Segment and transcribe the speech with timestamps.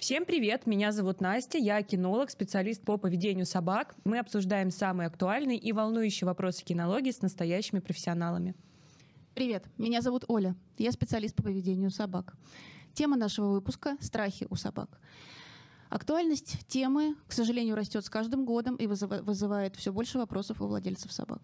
[0.00, 3.94] Всем привет, меня зовут Настя, я кинолог, специалист по поведению собак.
[4.04, 8.54] Мы обсуждаем самые актуальные и волнующие вопросы кинологии с настоящими профессионалами.
[9.34, 12.32] Привет, меня зовут Оля, я специалист по поведению собак.
[12.94, 14.98] Тема нашего выпуска— страхи у собак.
[15.90, 21.12] Актуальность темы, к сожалению, растет с каждым годом и вызывает все больше вопросов у владельцев
[21.12, 21.42] собак.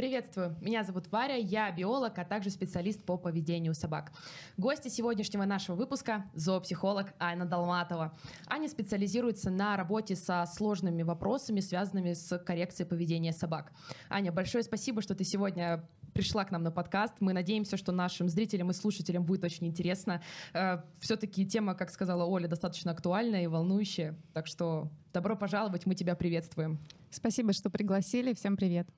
[0.00, 4.12] Приветствую, меня зовут Варя, я биолог, а также специалист по поведению собак.
[4.56, 8.16] Гости сегодняшнего нашего выпуска– зоопсихолог Айна Долматова.
[8.46, 13.74] Аня специализируется на работе со сложными вопросами, связанными с коррекцией поведения собак.
[14.08, 17.16] Аня, большое спасибо, что ты сегодня пришла к нам на подкаст.
[17.20, 20.22] Мы надеемся, что нашим зрителям и слушателям будет очень интересно.
[20.54, 24.16] Э, Все-таки тема, как сказала Оля, достаточно актуальная и волнующая.
[24.32, 26.78] Так что добро пожаловать, мы тебя приветствуем.
[27.10, 28.32] Спасибо, что пригласили.
[28.32, 28.88] Всем привет.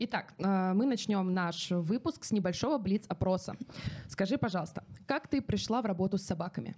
[0.00, 3.56] Итак, э, мы начнем наш выпуск с небольшого блиц-опроса.
[4.08, 6.74] Скажи, пожалуйста, как ты пришла в работу с собаками?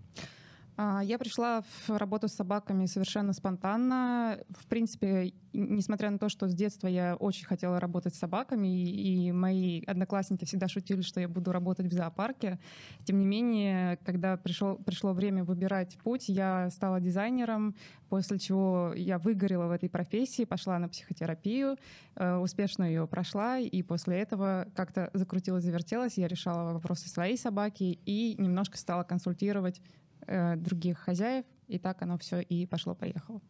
[0.77, 4.38] А, я пришла в работу с собаками совершенно спонтанно.
[4.51, 9.33] В принципе, несмотря на то, что с детства я очень хотела работать с собаками, и
[9.33, 12.59] мои одноклассники всегда шутили, что я буду работать в зоопарке,
[13.05, 17.75] тем не менее, когда пришел, пришло время выбирать путь, я стала дизайнером,
[18.09, 21.77] после чего я выгорела в этой профессии, пошла на психотерапию,
[22.16, 27.98] э, успешно ее прошла, и после этого как-то закрутилась, завертелась, я решала вопросы своей собаки
[28.05, 29.81] и немножко стала консультировать
[30.26, 33.40] э, других хозяев, и так оно все и пошло-поехало.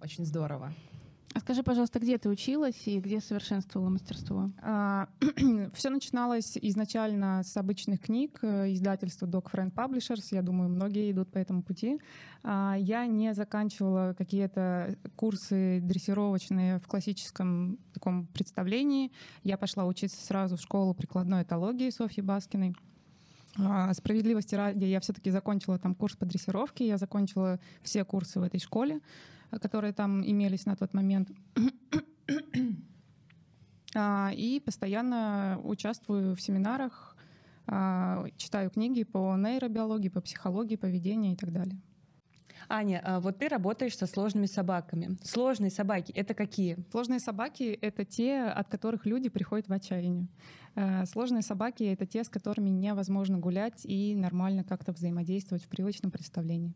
[0.00, 0.72] Очень здорово.
[1.32, 4.50] А скажи, пожалуйста, где ты училась и где совершенствовала мастерство?
[4.62, 5.08] А,
[5.74, 10.26] все начиналось изначально с обычных книг э, издательства Dog Friend Publishers.
[10.32, 12.00] Я думаю, многие идут по этому пути.
[12.42, 19.12] А, я не заканчивала какие-то курсы дрессировочные в классическом таком представлении.
[19.44, 22.74] Я пошла учиться сразу в школу прикладной этологии Софьи Баскиной.
[23.68, 28.42] А, справедливости ради, я все-таки закончила там курс по дрессировке, я закончила все курсы в
[28.42, 29.00] этой школе,
[29.50, 31.30] э, которые там имелись на тот момент.
[33.92, 37.16] А, и постоянно участвую в семинарах,
[37.66, 41.76] а, читаю книги по нейробиологии, по психологии, поведению и так далее.
[42.70, 45.18] Аня, а вот ты работаешь со сложными собаками.
[45.24, 46.78] Сложные собаки— это какие?
[46.92, 50.28] Сложные собаки— это те, от которых люди приходят в отчаяние.
[50.76, 56.12] Э, сложные собаки— это те, с которыми невозможно гулять и нормально как-то взаимодействовать в привычном
[56.12, 56.72] представлении.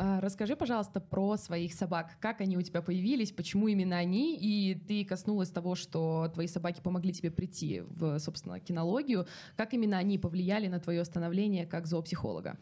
[0.00, 2.16] А, расскажи, пожалуйста, про своих собак.
[2.20, 4.36] Как они у тебя появились, почему именно они?
[4.36, 9.26] И ты коснулась того, что твои собаки помогли тебе прийти в, собственно, кинологию.
[9.56, 12.56] Как именно они повлияли на твое становление как зоопсихолога?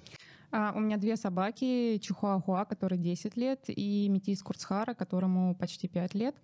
[0.50, 6.14] А, у меня две собаки, Чихуахуа, который 10 лет, и Метис Курцхара, которому почти 5
[6.14, 6.36] лет.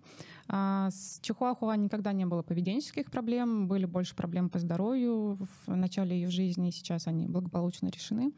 [0.47, 6.15] А, с Чихуахуа никогда не было поведенческих проблем, были больше проблем по здоровью в начале
[6.15, 8.33] ее жизни, сейчас они благополучно решены.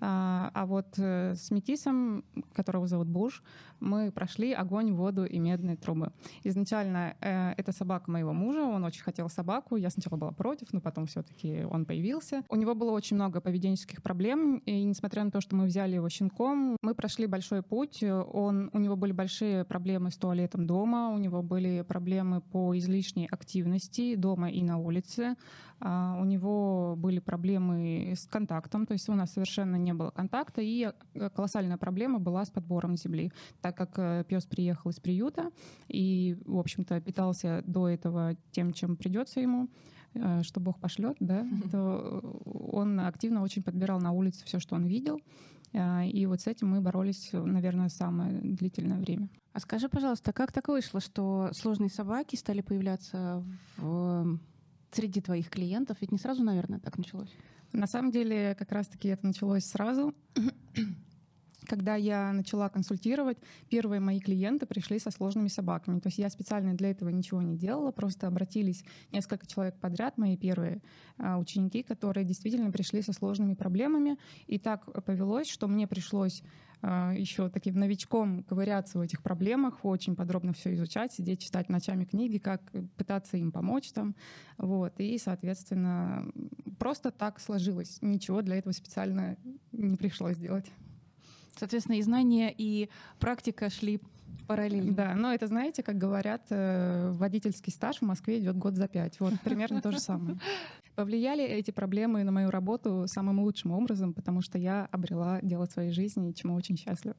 [0.00, 3.42] А, а вот э, с Метисом, которого зовут Буш,
[3.80, 6.12] мы прошли огонь, воду и медные трубы.
[6.44, 10.80] Изначально э, это собака моего мужа, он очень хотел собаку, я сначала была против, но
[10.80, 12.42] потом все-таки он появился.
[12.48, 16.08] У него было очень много поведенческих проблем, и несмотря на то, что мы взяли его
[16.08, 18.02] щенком, мы прошли большой путь.
[18.02, 23.26] Он, у него были большие проблемы с туалетом дома, у него были проблемы по излишней
[23.26, 25.34] активности дома и на улице.
[25.80, 30.60] А, у него были проблемы с контактом, то есть у нас совершенно не было контакта,
[30.62, 30.92] и
[31.34, 35.50] колоссальная проблема была с подбором земли, так как э, пес приехал из приюта
[35.88, 39.68] и, в общем-то, питался до этого тем, чем придется ему.
[40.14, 42.20] Э, что Бог пошлет, да, то
[42.72, 45.20] он активно очень подбирал на улице все, что он видел.
[45.72, 49.28] Э, и вот с этим мы боролись, наверное, самое длительное время.
[49.52, 53.44] А скажи, пожалуйста, как так вышло, что сложные собаки стали появляться
[53.76, 54.38] в...
[54.92, 55.98] среди твоих клиентов?
[56.00, 57.34] Ведь не сразу, наверное, так началось.
[57.72, 60.14] На самом деле, как раз-таки это началось сразу.
[61.70, 63.38] Когда я начала консультировать,
[63.68, 66.00] первые мои клиенты пришли со сложными собаками.
[66.00, 68.82] То есть я специально для этого ничего не делала, просто обратились
[69.12, 70.82] несколько человек подряд, мои первые
[71.16, 74.18] а, ученики, которые действительно пришли со сложными проблемами.
[74.48, 76.42] И так повелось, что мне пришлось
[76.82, 82.04] а, еще таким новичком ковыряться в этих проблемах, очень подробно все изучать, сидеть, читать ночами
[82.04, 82.62] книги, как
[82.96, 84.16] пытаться им помочь там.
[84.58, 84.98] Вот.
[84.98, 86.32] И, соответственно,
[86.80, 87.98] просто так сложилось.
[88.00, 89.36] Ничего для этого специально
[89.70, 90.66] не пришлось делать.
[91.56, 92.88] Соответственно, и знания, и
[93.18, 94.00] практика шли
[94.46, 94.92] параллельно.
[94.94, 99.20] Да, но это, знаете, как говорят, э, водительский стаж в Москве идет год за пять.
[99.20, 100.38] Вот примерно то же самое.
[100.96, 105.92] Повлияли эти проблемы на мою работу самым лучшим образом, потому что я обрела дело своей
[105.92, 107.16] жизни, чему очень счастлива.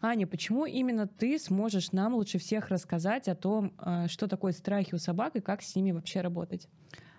[0.00, 4.94] Аня, почему именно ты сможешь нам лучше всех рассказать о том, э, что такое страхи
[4.94, 6.68] у собак и как с ними вообще работать?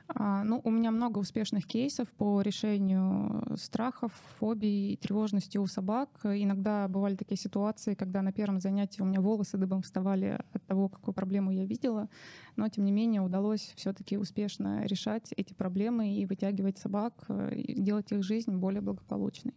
[0.07, 6.09] А, ну, у меня много успешных кейсов по решению страхов, фобий, тревожности у собак.
[6.23, 10.89] Иногда бывали такие ситуации, когда на первом занятии у меня волосы дыбом вставали от того,
[10.89, 12.09] какую проблему я видела,
[12.55, 17.81] но тем не менее удалось все-таки успешно решать эти проблемы и вытягивать собак, э, и
[17.81, 19.53] делать их жизнь более благополучной.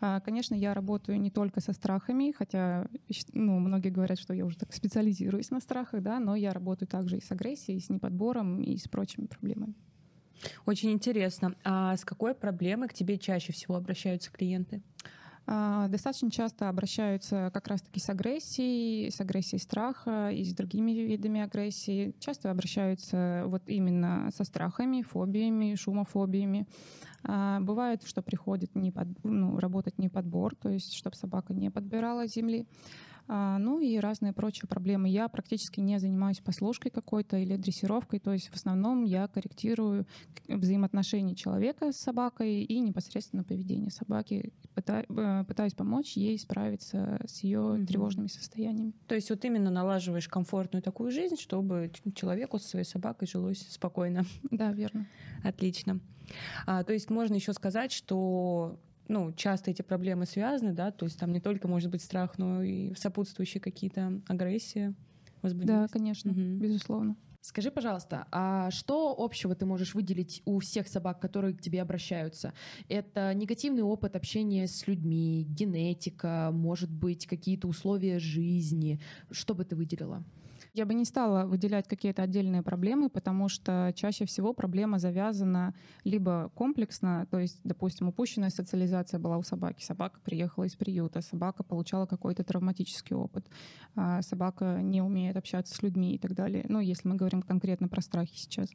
[0.00, 2.86] А, конечно, я работаю не только со страхами, хотя
[3.32, 7.18] ну, многие говорят, что я уже так специализируюсь на страхах, да, но я работаю также
[7.18, 9.74] и с агрессией, и с неподбором, и с прочими проблемами.
[10.66, 11.54] Очень интересно.
[11.64, 14.82] А с какой проблемой к тебе чаще всего обращаются клиенты?
[15.48, 21.40] А, достаточно часто обращаются как раз-таки с агрессией, с агрессией страха и с другими видами
[21.40, 22.14] агрессии.
[22.18, 26.66] Часто обращаются вот именно со страхами, фобиями, шумофобиями.
[27.22, 31.70] А, бывает, что приходит не под, ну, работать не подбор, то есть чтобы собака не
[31.70, 32.66] подбирала земли.
[33.28, 35.08] А, ну и разные прочие проблемы.
[35.08, 40.06] Я практически не занимаюсь послушкой какой-то или дрессировкой, то есть в основном я корректирую
[40.48, 47.84] взаимоотношения человека с собакой и непосредственно поведение собаки, э, пытаюсь помочь ей справиться с ее
[47.86, 48.92] тревожными состояниями.
[49.08, 54.24] То есть вот именно налаживаешь комфортную такую жизнь, чтобы человеку со своей собакой жилось спокойно.
[54.50, 55.06] Да, верно.
[55.42, 56.00] Отлично.
[56.66, 61.18] А, то есть можно еще сказать, что ну, часто эти проблемы связаны, да, то есть
[61.18, 64.94] там не только может быть страх, но и сопутствующие какие-то агрессии,
[65.66, 66.40] Да, конечно, угу.
[66.40, 67.16] безусловно.
[67.40, 72.52] Скажи, пожалуйста, а что общего ты можешь выделить у всех собак, которые к тебе обращаются?
[72.88, 79.00] Это негативный опыт общения с людьми, генетика, может быть, какие-то условия жизни.
[79.30, 80.24] Что бы ты выделила?
[80.76, 85.74] Я бы не стала выделять какие-то отдельные проблемы, потому что чаще всего проблема завязана
[86.04, 91.62] либо комплексно, то есть, допустим, упущенная социализация была у собаки, собака приехала из приюта, собака
[91.62, 93.46] получала какой-то травматический опыт,
[93.94, 96.66] а собака не умеет общаться с людьми и так далее.
[96.68, 98.68] Ну, если мы говорим конкретно про страхи сейчас.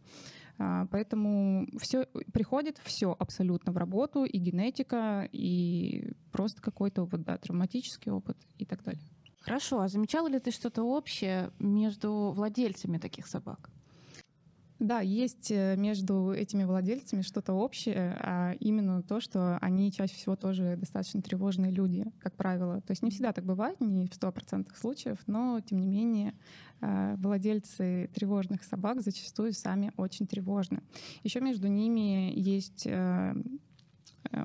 [0.58, 7.38] А, поэтому все приходит все абсолютно в работу, и генетика, и просто какой-то вот, да,
[7.38, 9.04] травматический опыт и так далее.
[9.42, 13.70] Хорошо, а замечала ли ты что-то общее между владельцами таких собак?
[14.82, 20.36] Да, есть э, между этими владельцами что-то общее, а именно то, что они чаще всего
[20.36, 22.82] тоже достаточно тревожные люди, как правило.
[22.82, 26.34] То есть не всегда так бывает, не в 100% случаев, но тем не менее
[26.82, 30.82] э, владельцы тревожных собак зачастую сами очень тревожны.
[31.22, 33.36] Еще между ними есть э,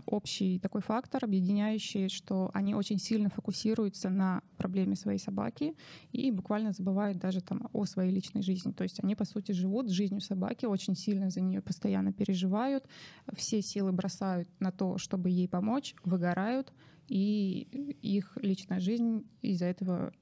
[0.06, 5.74] общий такой фактор, объединяющий, что они очень сильно фокусируются на проблеме своей собаки
[6.12, 8.72] и буквально забывают даже там о своей личной жизни.
[8.72, 12.86] То есть они, по сути, живут жизнью собаки, очень сильно за нее постоянно переживают,
[13.34, 16.72] все силы бросают на то, чтобы ей помочь, выгорают,
[17.08, 20.12] и их личная жизнь из-за этого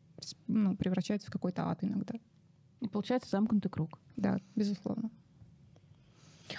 [0.46, 2.14] ну, превращается в какой-то ад иногда.
[2.80, 3.98] И получается замкнутый круг.
[4.16, 5.10] Да, безусловно.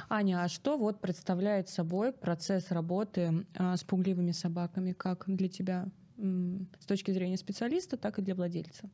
[0.09, 5.87] Аня, а что вот представляет собой процесс работы а, с пугливыми собаками, как для тебя
[6.17, 8.89] с точки зрения специалиста, так и для владельца?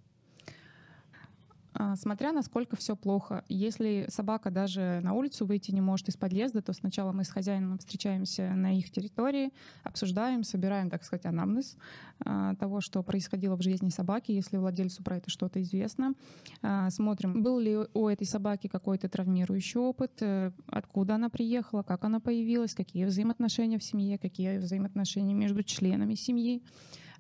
[1.74, 3.44] А, смотря насколько все плохо.
[3.48, 7.78] Если собака даже на улицу выйти не может из подъезда, то сначала мы с хозяином
[7.78, 9.52] встречаемся на их территории,
[9.84, 11.78] обсуждаем, собираем, так сказать, анамнез
[12.20, 16.14] а, того, что происходило в жизни собаки, если владельцу про это что-то известно.
[16.62, 22.04] А, смотрим, был ли у этой собаки какой-то травмирующий опыт, э, откуда она приехала, как
[22.04, 26.62] она появилась, какие взаимоотношения в семье, какие взаимоотношения между членами семьи.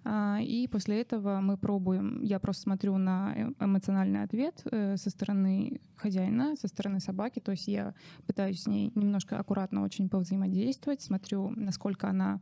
[0.03, 5.09] А, и после этого мы пробуем, я просто смотрю на э, эмоциональный ответ э, со
[5.09, 7.94] стороны хозяина, со стороны собаки, то есть я
[8.26, 12.42] пытаюсь с ней немножко аккуратно очень повзаимодействовать, смотрю, насколько она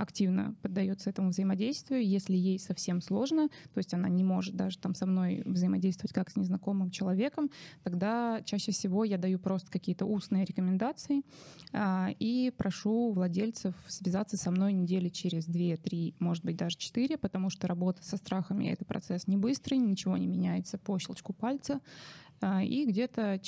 [0.00, 2.04] активно поддается этому взаимодействию.
[2.04, 6.30] Если ей совсем сложно, то есть она не может даже там со мной взаимодействовать как
[6.30, 7.50] с незнакомым человеком,
[7.82, 11.22] тогда чаще всего я даю просто какие-то устные рекомендации
[11.72, 17.50] а, и прошу владельцев связаться со мной недели через 2-3, может быть, даже 4, потому
[17.50, 21.80] что работа со страхами— это процесс не быстрый, ничего не меняется по щелчку пальца.
[22.40, 23.40] А, и где-то,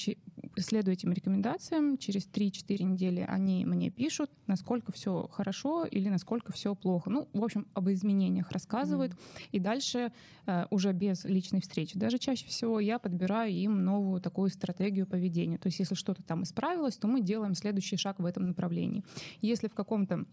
[0.56, 6.74] следуя этим рекомендациям, через 3-4 недели они мне пишут, насколько все хорошо или насколько все
[6.74, 7.10] плохо.
[7.10, 9.12] Ну, в общем, об изменениях рассказывают.
[9.12, 9.18] Mm.
[9.52, 10.12] И дальше
[10.46, 11.98] э, уже без личной встречи.
[11.98, 15.58] Даже чаще всего я подбираю им новую такую стратегию поведения.
[15.58, 19.04] То есть если что-то там исправилось, то мы делаем следующий шаг в этом направлении.
[19.42, 20.24] Если в каком-то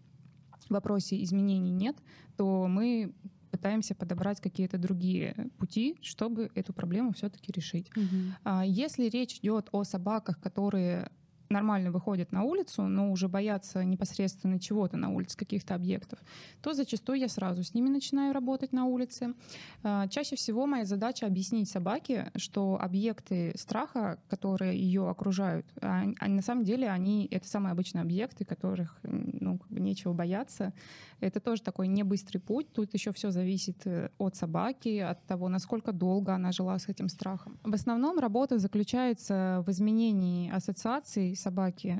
[0.71, 1.95] вопросе изменений нет,
[2.37, 3.13] то мы
[3.51, 7.89] пытаемся подобрать какие-то другие пути, чтобы эту проблему все-таки решить.
[7.95, 8.61] Угу.
[8.65, 11.09] Если речь идет о собаках, которые
[11.49, 16.19] нормально выходят на улицу, но уже боятся непосредственно чего-то на улице, каких-то объектов,
[16.61, 19.33] то зачастую я сразу с ними начинаю работать на улице.
[19.83, 26.27] А, чаще всего моя задача объяснить собаке, что объекты страха, которые ее окружают, они, а,
[26.27, 30.73] на самом деле они это самые обычные объекты, которых ну, как нечего бояться.
[31.19, 32.71] Это тоже такой не быстрый путь.
[32.73, 37.09] Тут еще все зависит э, от собаки, от того, насколько долго она жила с этим
[37.09, 37.57] страхом.
[37.63, 41.99] В основном работа заключается в изменении ассоциаций собаки,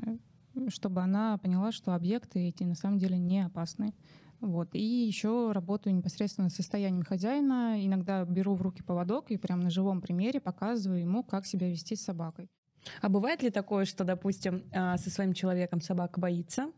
[0.68, 3.94] чтобы она поняла, что объекты эти на самом деле не опасны.
[4.40, 4.74] Вот.
[4.74, 7.84] И еще работаю непосредственно с состоянием хозяина.
[7.84, 11.96] Иногда беру в руки поводок и прямо на живом примере показываю ему, как себя вести
[11.96, 12.50] с собакой.
[13.00, 16.70] А бывает ли такое, что, допустим, а, со своим человеком собака боится,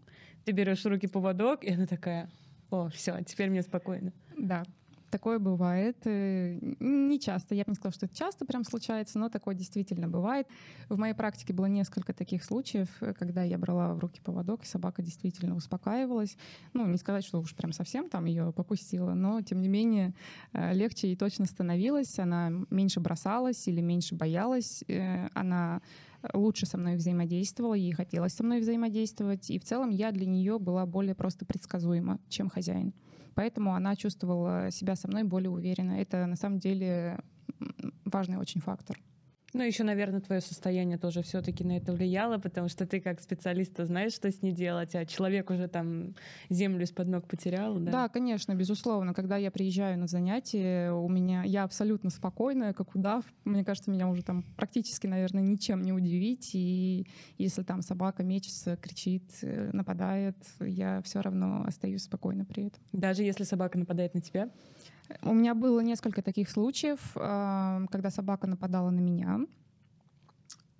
[0.45, 2.31] ты берешь в руки поводок, и она такая,
[2.71, 4.13] о, все, теперь мне спокойно.
[4.37, 4.63] Да,
[5.11, 5.97] Такое бывает.
[6.05, 7.55] Э, не часто.
[7.55, 10.47] Я бы не сказала, что это часто прям случается, но такое действительно бывает.
[10.91, 14.67] В моей практике было несколько таких случаев, э, когда я брала в руки поводок, и
[14.67, 16.37] собака действительно успокаивалась.
[16.75, 20.15] Ну, не сказать, что уж прям совсем там ее попустила, но, тем не менее,
[20.53, 22.19] э, легче ей точно становилось.
[22.19, 24.85] Она меньше бросалась или меньше боялась.
[25.35, 25.81] Она
[26.35, 29.49] лучше со мной взаимодействовала, ей хотелось со мной взаимодействовать.
[29.51, 32.93] И в целом я для нее была более просто предсказуема, чем хозяин
[33.39, 35.93] поэтому она чувствовала себя со мной более уверенно.
[35.93, 37.21] Это на самом деле
[38.05, 38.99] важный очень фактор.
[39.55, 43.73] Ну, еще, наверное, твое состояние тоже все-таки на это влияло, потому что ты как специалист
[43.79, 46.15] знаешь, что с ней делать, а человек уже там
[46.51, 47.79] землю из-под ног потерял.
[47.79, 47.91] Да?
[47.91, 49.15] да, конечно, безусловно.
[49.15, 53.25] Когда я приезжаю на занятия, у меня я абсолютно спокойная, как удав.
[53.45, 56.51] Мне кажется, меня уже там практически, наверное, ничем не удивить.
[56.55, 57.07] И
[57.39, 62.83] если там собака мечется, кричит, э, нападает, я все равно остаюсь спокойна при этом.
[62.93, 64.51] Даже если собака нападает на тебя?
[65.23, 69.41] У меня было несколько таких случаев, а, когда собака нападала на меня.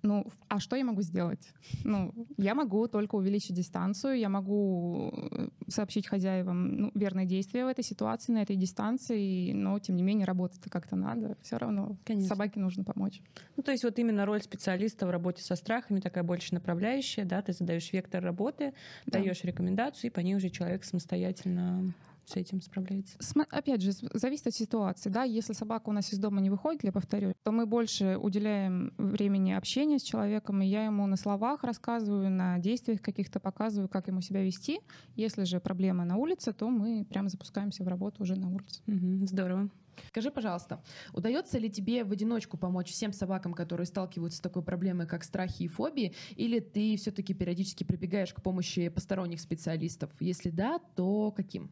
[0.01, 1.51] Ну, а что я могу сделать?
[1.83, 7.67] Ну, я могу только увеличить дистанцию, я могу э, сообщить хозяевам ну, верное действие в
[7.67, 11.35] этой ситуации, на этой дистанции, но, тем не менее, работать-то как-то надо.
[11.41, 12.29] Все равно Конечно.
[12.29, 13.21] собаке нужно помочь.
[13.57, 17.41] Ну, то есть вот именно роль специалиста в работе со страхами такая больше направляющая, да,
[17.41, 18.73] ты задаешь вектор работы,
[19.05, 19.19] да.
[19.19, 21.93] даешь рекомендацию, и по ней уже человек самостоятельно
[22.29, 23.17] с этим справляется?
[23.49, 25.09] Опять же, зависит от ситуации.
[25.09, 25.23] Да?
[25.23, 29.51] Если собака у нас из дома не выходит, я повторю, то мы больше уделяем времени
[29.51, 34.21] общения с человеком, и я ему на словах рассказываю, на действиях каких-то показываю, как ему
[34.21, 34.79] себя вести.
[35.15, 38.81] Если же проблема на улице, то мы прямо запускаемся в работу уже на улице.
[38.87, 39.69] Угу, здорово.
[40.07, 40.81] Скажи, пожалуйста,
[41.13, 45.63] удается ли тебе в одиночку помочь всем собакам, которые сталкиваются с такой проблемой, как страхи
[45.63, 50.11] и фобии, или ты все-таки периодически прибегаешь к помощи посторонних специалистов?
[50.19, 51.69] Если да, то каким?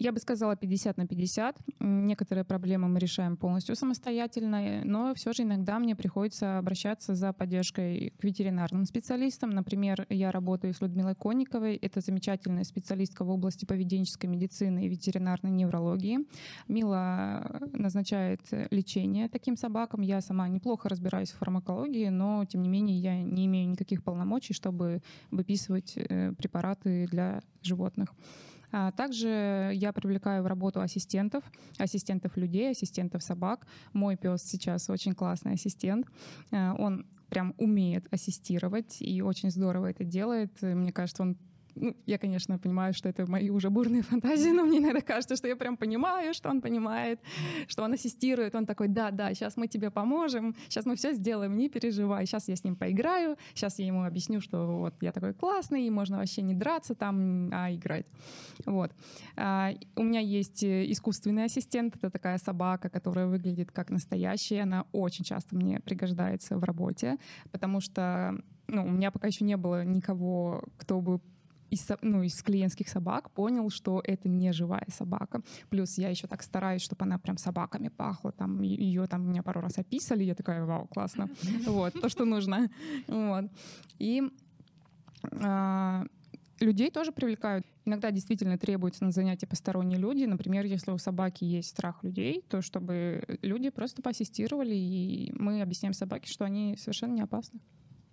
[0.00, 1.58] Я бы сказала 50 на 50.
[1.78, 8.14] Некоторые проблемы мы решаем полностью самостоятельно, но все же иногда мне приходится обращаться за поддержкой
[8.18, 9.50] к ветеринарным специалистам.
[9.50, 11.76] Например, я работаю с Людмилой Конниковой.
[11.76, 16.20] Это замечательная специалистка в области поведенческой медицины и ветеринарной неврологии.
[16.66, 18.40] Мила назначает
[18.70, 20.00] лечение таким собакам.
[20.00, 24.54] Я сама неплохо разбираюсь в фармакологии, но, тем не менее, я не имею никаких полномочий,
[24.54, 28.14] чтобы выписывать э, препараты для животных.
[28.72, 31.44] А также я привлекаю в работу ассистентов,
[31.78, 33.66] ассистентов людей, ассистентов собак.
[33.92, 36.06] Мой пес сейчас очень классный ассистент.
[36.52, 40.60] А, он прям умеет ассистировать и очень здорово это делает.
[40.62, 41.36] Мне кажется, он
[41.74, 45.48] ну, я, конечно, понимаю, что это мои уже бурные фантазии, но мне иногда кажется, что
[45.48, 47.20] я прям понимаю, что он понимает,
[47.68, 48.54] что он ассистирует.
[48.54, 52.26] Он такой, да, да, сейчас мы тебе поможем, сейчас мы все сделаем, не переживай.
[52.26, 55.90] Сейчас я с ним поиграю, сейчас я ему объясню, что вот я такой классный, и
[55.90, 58.06] можно вообще не драться там, а играть.
[58.66, 58.92] Вот.
[59.36, 64.62] А, у меня есть э, искусственный ассистент, это такая собака, которая выглядит как настоящая.
[64.62, 67.16] Она очень часто мне пригождается в работе,
[67.50, 68.34] потому что
[68.70, 71.20] ну, у меня пока еще не было никого, кто бы
[71.70, 75.42] из, ну, из клиентских собак понял, что это не живая собака.
[75.68, 78.32] Плюс я еще так стараюсь, чтобы она прям собаками пахла.
[78.32, 81.28] Там ее там меня пару раз описали, я такая, вау, классно.
[81.66, 82.68] Вот, то, что нужно.
[83.06, 83.44] Вот.
[83.98, 84.22] И
[85.42, 86.04] а,
[86.58, 87.66] людей тоже привлекают.
[87.84, 90.24] Иногда действительно требуется на занятия посторонние люди.
[90.24, 95.94] Например, если у собаки есть страх людей, то чтобы люди просто поассистировали, и мы объясняем
[95.94, 97.60] собаке, что они совершенно не опасны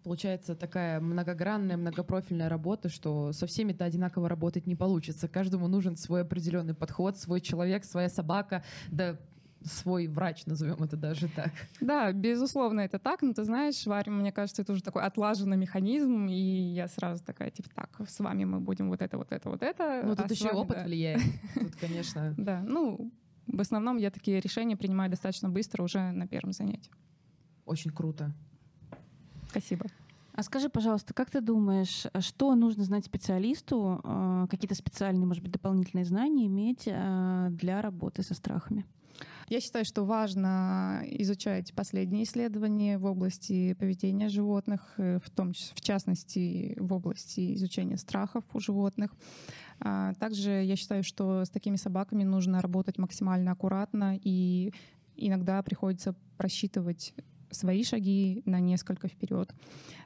[0.07, 5.27] получается такая многогранная, многопрофильная работа, что со всеми-то одинаково работать не получится.
[5.27, 9.17] Каждому нужен свой определенный подход, свой человек, своя собака, да
[9.65, 11.51] свой врач, назовем это даже так.
[11.81, 13.21] Да, безусловно, это так.
[13.21, 17.49] Но ты знаешь, Варя, мне кажется, это уже такой отлаженный механизм, и я сразу такая,
[17.49, 20.03] типа, так, с вами мы будем вот это, вот это, вот это.
[20.05, 20.83] Ну, тут а еще вами, опыт да.
[20.85, 21.21] влияет.
[21.53, 22.33] Тут, конечно.
[22.37, 23.11] Да, ну,
[23.45, 26.91] в основном я такие решения принимаю достаточно быстро уже на первом занятии.
[27.65, 28.33] Очень круто.
[29.49, 29.85] Спасибо.
[30.33, 35.51] А скажи, пожалуйста, как ты думаешь, что нужно знать специалисту, э, какие-то специальные, может быть,
[35.51, 38.85] дополнительные знания иметь э, для работы со страхами?
[39.49, 45.73] Я считаю, что важно изучать последние исследования в области поведения животных, э, в том числе,
[45.75, 49.15] в частности, в области изучения страхов у животных.
[49.79, 54.73] А, также я считаю, что с такими собаками нужно работать максимально аккуратно и
[55.15, 57.13] иногда приходится просчитывать
[57.51, 59.53] свои шаги на несколько вперед.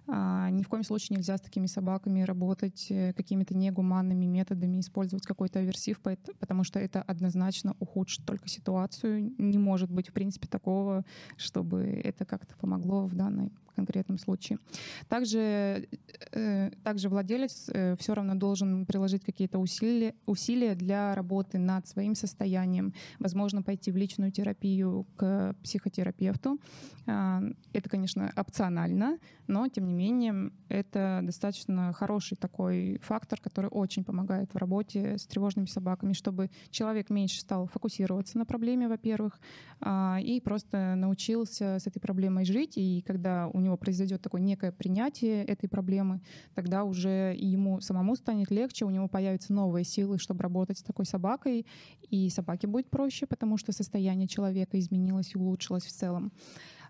[0.08, 5.26] А, ни в коем случае нельзя с такими собаками работать э, какими-то негуманными методами, использовать
[5.26, 6.00] какой-то аверсив,
[6.40, 9.34] потому что это однозначно ухудшит только ситуацию.
[9.38, 11.06] Не может быть, в принципе, такого,
[11.38, 14.60] чтобы это как-то помогло в данной конкретном случае.
[15.08, 15.88] Также,
[16.32, 22.16] э, также владелец э, все равно должен приложить какие-то усилия, усилия для работы над своим
[22.16, 22.94] состоянием.
[23.20, 26.60] Возможно, пойти в личную терапию к психотерапевту.
[27.08, 27.42] Э,
[27.74, 34.54] это, конечно, опционально, но, тем не менее, это достаточно хороший такой фактор, который очень помогает
[34.54, 39.40] в работе с тревожными собаками, чтобы человек меньше стал фокусироваться на проблеме, во-первых,
[39.82, 44.72] э, и просто научился с этой проблемой жить, и когда у него произойдет такое некое
[44.72, 46.22] принятие этой проблемы,
[46.54, 51.06] тогда уже ему самому станет легче, у него появятся новые силы, чтобы работать с такой
[51.06, 51.66] собакой,
[52.10, 56.32] и собаке будет проще, потому что состояние человека изменилось и улучшилось в целом.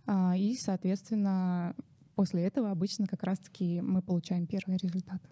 [0.05, 1.75] А, и, соответственно,
[2.15, 5.27] после этого обычно как раз-таки мы получаем первые результаты.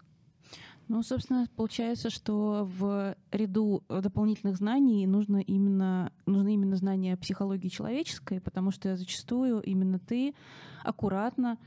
[0.90, 8.42] Ну, собственно, получается, что в ряду дополнительных знаний нужно именно, нужны именно знания психологии человеческой,
[8.42, 10.34] потому что зачастую именно ты
[10.84, 11.60] аккуратно,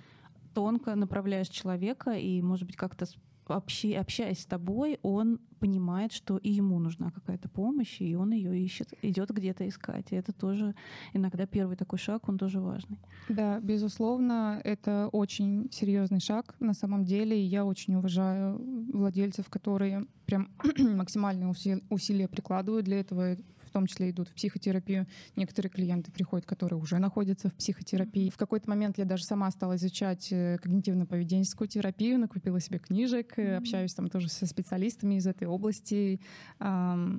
[0.54, 3.06] тонко направляешь человека и, может быть, как-то
[3.46, 8.58] общи, общаясь с тобой, он понимает, что и ему нужна какая-то помощь, и он ее
[8.58, 10.10] ищет, идет где-то искать.
[10.10, 10.74] И это тоже
[11.12, 12.98] иногда первый такой шаг, он тоже важный.
[13.28, 17.40] Да, безусловно, это очень серьезный шаг на самом деле.
[17.40, 18.60] И я очень уважаю
[18.92, 20.50] владельцев, которые прям
[20.96, 21.52] максимальные
[21.90, 23.36] усилия прикладывают для этого
[23.72, 25.06] том числе идут в психотерапию.
[25.36, 28.30] Некоторые клиенты приходят, которые уже находятся в психотерапии.
[28.30, 33.56] В какой-то момент я даже сама стала изучать э, когнитивно-поведенческую терапию, накупила себе книжек, mm-hmm.
[33.56, 36.20] общаюсь там тоже со специалистами из этой области.
[36.60, 37.18] Э,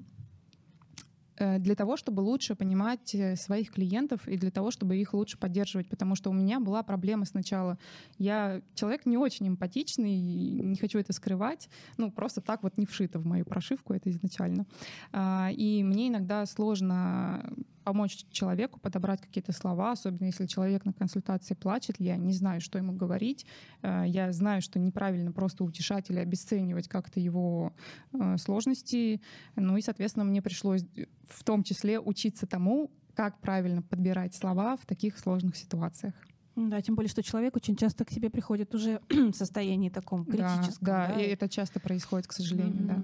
[1.37, 5.89] для того, чтобы лучше понимать э, своих клиентов и для того, чтобы их лучше поддерживать,
[5.89, 7.77] потому что у меня была проблема сначала.
[8.17, 13.19] Я человек не очень эмпатичный, не хочу это скрывать, ну просто так вот не вшито
[13.19, 14.65] в мою прошивку это изначально.
[15.11, 21.53] А, и мне иногда сложно помочь человеку подобрать какие-то слова, особенно если человек на консультации
[21.53, 23.45] плачет, я не знаю, что ему говорить,
[23.81, 27.73] э, я знаю, что неправильно просто утешать или обесценивать как-то его
[28.13, 29.21] э, сложности,
[29.55, 30.83] ну и, соответственно, мне пришлось
[31.27, 36.13] в том числе учиться тому, как правильно подбирать слова в таких сложных ситуациях.
[36.55, 40.85] Да, тем более, что человек очень часто к тебе приходит уже в состоянии таком критическом.
[40.85, 41.21] Да, да, да.
[41.21, 42.87] и это часто происходит, к сожалению, mm-hmm.
[42.87, 43.03] да.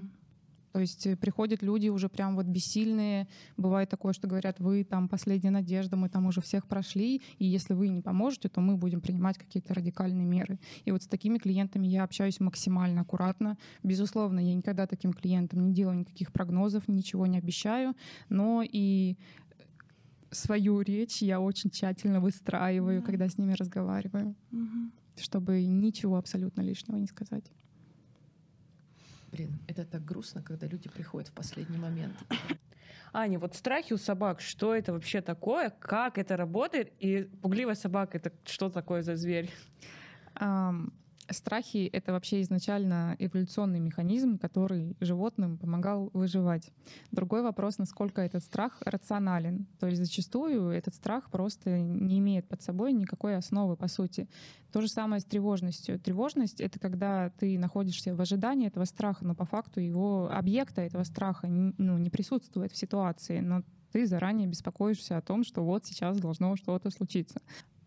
[0.72, 3.28] То есть э, приходят люди уже прям вот бессильные.
[3.56, 7.74] Бывает такое, что говорят, вы там последняя надежда, мы там уже всех прошли, и если
[7.74, 10.58] вы не поможете, то мы будем принимать какие-то радикальные меры.
[10.84, 13.58] И вот с такими клиентами я общаюсь максимально аккуратно.
[13.82, 17.94] Безусловно, я никогда таким клиентам не делаю никаких прогнозов, ничего не обещаю,
[18.28, 19.16] но и
[20.30, 23.04] свою речь я очень тщательно выстраиваю, mm-hmm.
[23.04, 24.90] когда с ними разговариваю, mm-hmm.
[25.20, 27.44] чтобы ничего абсолютно лишнего не сказать.
[29.32, 32.14] Блин, это так грустно, когда люди приходят в последний момент.
[33.12, 38.18] Аня, вот страхи у собак, что это вообще такое, как это работает, и пугливая собака—
[38.18, 39.50] это что такое за зверь?
[40.36, 40.92] Um,
[41.30, 46.72] Страхи— это вообще изначально эволюционный механизм, который животным помогал выживать.
[47.12, 49.66] Другой вопрос, насколько этот страх рационален.
[49.78, 54.28] То есть зачастую этот страх просто не имеет под собой никакой основы, по сути.
[54.72, 55.98] То же самое с тревожностью.
[55.98, 61.04] Тревожность— это когда ты находишься в ожидании этого страха, но по факту его объекта этого
[61.04, 63.62] страха ну, не присутствует в ситуации, но
[63.92, 67.40] ты заранее беспокоишься о том, что вот сейчас должно что-то случиться.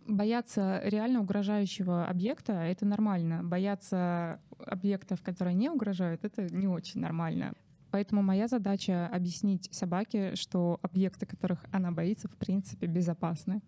[0.07, 3.43] Бояться реально угрожающего объекта— это нормально.
[3.43, 7.53] Бояться объектов, которые не угрожают, это не очень нормально.
[7.91, 13.61] Поэтому моя задача— объяснить собаке, что объекты, которых она боится, в принципе, безопасны.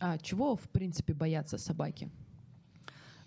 [0.00, 2.10] А чего, в принципе, боятся собаки?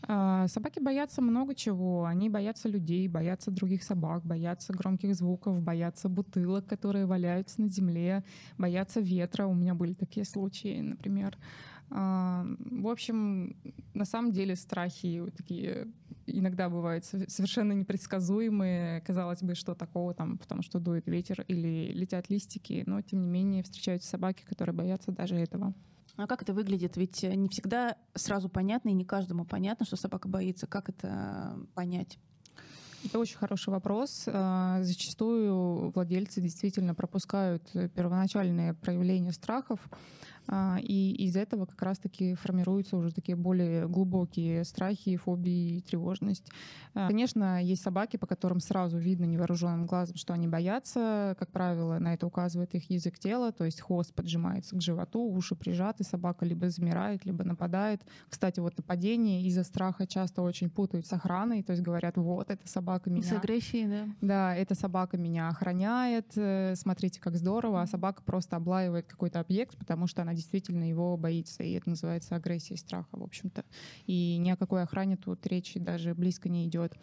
[0.02, 2.06] А, собаки боятся много чего.
[2.06, 8.24] Они боятся людей, боятся других собак, боятся громких звуков, боятся бутылок, которые валяются на земле,
[8.58, 9.46] боятся ветра.
[9.46, 11.38] У меня были такие случаи, например.
[11.92, 13.56] А, в общем,
[13.94, 15.88] на самом деле страхи такие
[16.28, 19.02] иногда бывают совершенно непредсказуемые.
[19.02, 23.28] Казалось бы, что такого там, потому что дует ветер или летят листики, но тем не
[23.28, 25.74] менее встречаются собаки, которые боятся даже этого.
[26.18, 26.98] А как это выглядит?
[26.98, 30.68] Ведь не всегда сразу понятно, и не каждому понятно, что собака боится.
[30.68, 32.20] Как это понять?
[33.06, 34.26] Это очень хороший вопрос.
[34.28, 39.80] А, зачастую владельцы действительно пропускают первоначальные проявления страхов,
[40.82, 46.50] и из этого как раз-таки формируются уже такие более глубокие страхи, фобии, тревожность.
[46.94, 51.36] А, конечно, есть собаки, по которым сразу видно невооруженным глазом, что они боятся.
[51.40, 55.56] Как правило, на это указывает их язык тела, то есть хвост поджимается к животу, уши
[55.56, 58.02] прижаты, собака либо замирает, либо нападает.
[58.30, 62.68] Кстати, вот нападение из-за страха часто очень путают с охраной, то есть говорят, вот, эта
[62.68, 63.24] собака меня...
[63.24, 64.06] С агрессией, да.
[64.22, 69.78] Да, эта собака меня охраняет, э, смотрите, как здорово, а собака просто облаивает какой-то объект,
[69.78, 71.64] потому что она действительно его боится.
[71.64, 73.64] И это называется агрессия и страха, в общем-то.
[74.08, 76.94] И ни о какой охране тут речи даже близко не идет.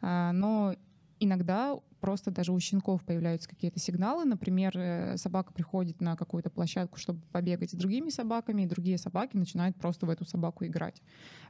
[0.00, 0.74] А, но
[1.20, 4.26] иногда просто даже у щенков появляются какие-то сигналы.
[4.26, 9.38] Например, э, собака приходит на какую-то площадку, чтобы побегать с другими собаками, и другие собаки
[9.38, 11.00] начинают просто в эту собаку играть.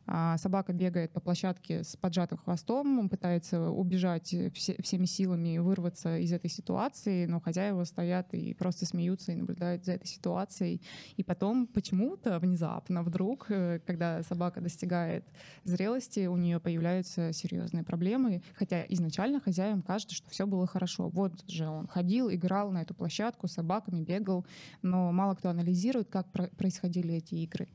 [0.06, 6.18] А собака бегает по площадке с поджатым хвостом, пытается убежать все, всеми силами и вырваться
[6.18, 10.82] из этой ситуации, но хозяева стоят и просто смеются и наблюдают за этой ситуацией.
[11.16, 15.24] И потом почему-то внезапно, вдруг, э, когда собака достигает
[15.64, 21.08] зрелости, у нее появляются серьезные проблемы, хотя изначально хозяевам кажется, что все все было хорошо.
[21.08, 24.44] Вот же он ходил, играл на эту площадку с собаками, бегал,
[24.82, 27.68] но мало кто анализирует, как происходили эти игры.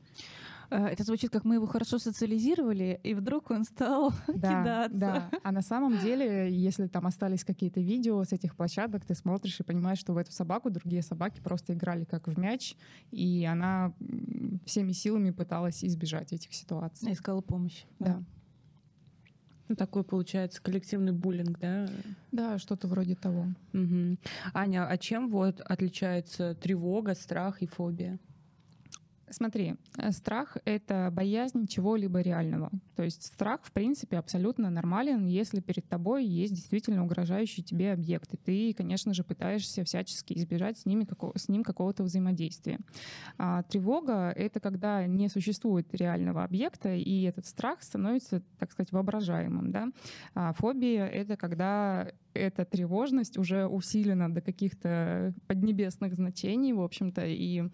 [0.70, 4.98] Э, это звучит, как мы его хорошо социализировали, и вдруг он стал да, кидаться.
[4.98, 9.58] Да, а на самом деле, если там остались какие-то видео с этих площадок, ты смотришь
[9.58, 12.76] и понимаешь, что в эту собаку другие собаки просто играли как в мяч,
[13.10, 13.92] и она
[14.64, 17.12] всеми силами пыталась избежать этих ситуаций.
[17.12, 17.84] Искала помощь.
[17.98, 18.06] Да.
[18.06, 18.22] да.
[19.70, 21.88] Ну, такой получается коллективный буллинг, да?
[22.32, 23.46] Да, что-то вроде того.
[23.72, 24.16] Угу.
[24.52, 28.18] Аня, а чем вот отличается тревога, страх и фобия?
[29.30, 32.70] Смотри, э, страх— это боязнь чего-либо реального.
[32.96, 38.34] То есть страх, в принципе, абсолютно нормален, если перед тобой есть действительно угрожающий тебе объект,
[38.34, 42.80] и ты, конечно же, пытаешься всячески избежать с, ними, с ним какого-то взаимодействия.
[43.38, 49.70] А тревога— это когда не существует реального объекта, и этот страх становится, так сказать, воображаемым.
[49.70, 49.88] Да?
[50.34, 57.64] А фобия— это когда эта тревожность уже усилена до каких-то поднебесных значений, в общем-то, и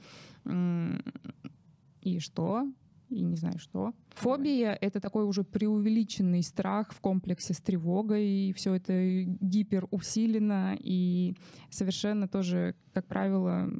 [2.02, 2.64] и что?
[3.08, 3.92] И не знаю что.
[4.14, 10.76] Фобия— это такой уже преувеличенный страх в комплексе с тревогой, и все это гипер усилено
[10.78, 11.34] и
[11.70, 13.70] совершенно тоже, как правило,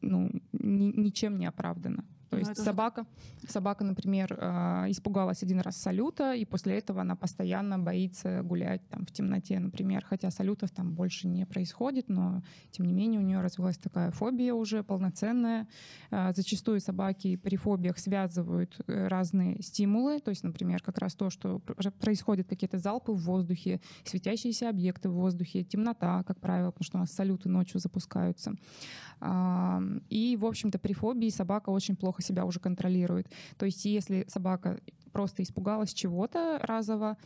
[0.00, 2.06] ну, ни, ничем не оправдано.
[2.30, 3.06] То ну, есть собака,
[3.48, 9.04] собака, например, а, испугалась один раз салюта, и после этого она постоянно боится гулять там
[9.04, 10.04] в темноте, например.
[10.04, 14.54] Хотя салютов там больше не происходит, но тем не менее у нее развилась такая фобия
[14.54, 15.66] уже полноценная.
[16.12, 21.30] А, зачастую собаки при фобиях связывают э, разные стимулы, то есть, например, как раз то,
[21.30, 21.58] что
[22.00, 27.00] происходят какие-то залпы в воздухе, светящиеся объекты в воздухе, темнота, как правило, потому что у
[27.00, 28.54] нас салюты ночью запускаются.
[30.08, 33.30] И, в общем-то, при фобии собака очень плохо себя уже контролирует.
[33.56, 34.80] То есть если собака
[35.12, 37.16] просто испугалась чего-то разово,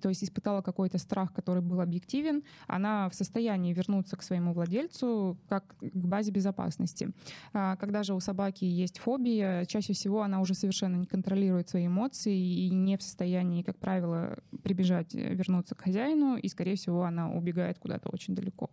[0.00, 5.38] то есть испытала какой-то страх, который был объективен, она в состоянии вернуться к своему владельцу
[5.48, 7.10] как к базе безопасности.
[7.52, 11.86] А когда же у собаки есть фобия, чаще всего она уже совершенно не контролирует свои
[11.86, 17.32] эмоции и не в состоянии, как правило, прибежать, вернуться к хозяину, и, скорее всего, она
[17.32, 18.70] убегает куда-то очень далеко.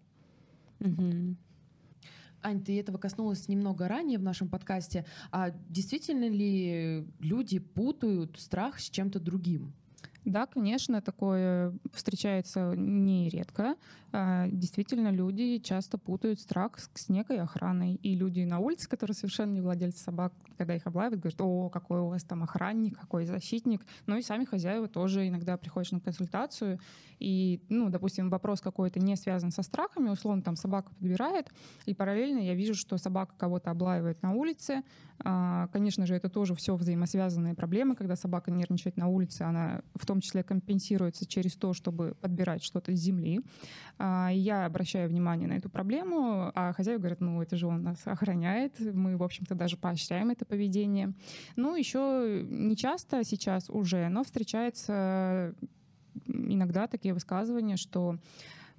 [0.80, 1.36] Угу.
[2.42, 5.06] Ань, ты этого коснулась немного ранее в нашем подкасте.
[5.32, 9.74] А действительно ли люди путают страх с чем-то другим?
[10.26, 13.76] Да, конечно, такое встречается нередко.
[14.12, 17.96] А, действительно, люди часто путают страх с некой охраной.
[17.96, 22.02] И люди на улице, которые совершенно не владельцы собак, когда их облавят, говорят, о, какой
[22.02, 23.86] у вас там охранник, какой защитник.
[24.08, 26.80] Ну и сами хозяева тоже иногда приходят на консультацию.
[27.20, 31.52] И, ну, допустим, вопрос какой-то не связан со страхами, условно, там собака подбирает,
[31.86, 34.84] и параллельно я вижу, что собака кого-то облаивает на улице.
[35.20, 40.06] А, конечно же, это тоже все взаимосвязанные проблемы, когда собака нервничает на улице, она в
[40.10, 43.42] том числе компенсируется через то, чтобы подбирать что-то с земли.
[44.00, 48.02] А, я обращаю внимание на эту проблему, а хозяева говорят, ну это же он нас
[48.06, 51.14] охраняет, мы, в общем-то, даже поощряем это поведение.
[51.56, 55.54] Ну, еще не часто сейчас уже, но встречается
[56.26, 58.18] иногда такие высказывания, что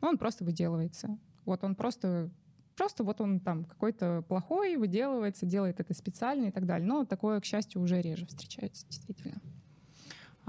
[0.01, 1.17] ну, он просто выделывается.
[1.45, 2.29] Вот он просто
[2.77, 6.89] просто вот он там какой-то плохой, выделывается, делает это специально и так далее.
[6.89, 9.41] Но такое, к счастью, уже реже встречается, действительно.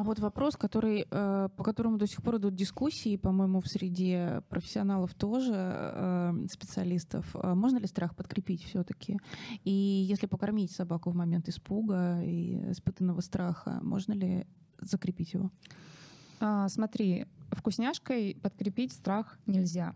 [0.02, 4.42] А вот вопрос, который, э, по которому до сих пор идут дискуссии, по-моему, в среде
[4.50, 7.36] профессионалов тоже, э, специалистов.
[7.36, 9.20] А можно ли страх подкрепить все-таки?
[9.64, 14.48] И если покормить собаку в момент испуга и испытанного страха, можно ли
[14.80, 15.52] закрепить его?
[16.40, 19.94] А, смотри, вкусняшкой подкрепить страх нельзя.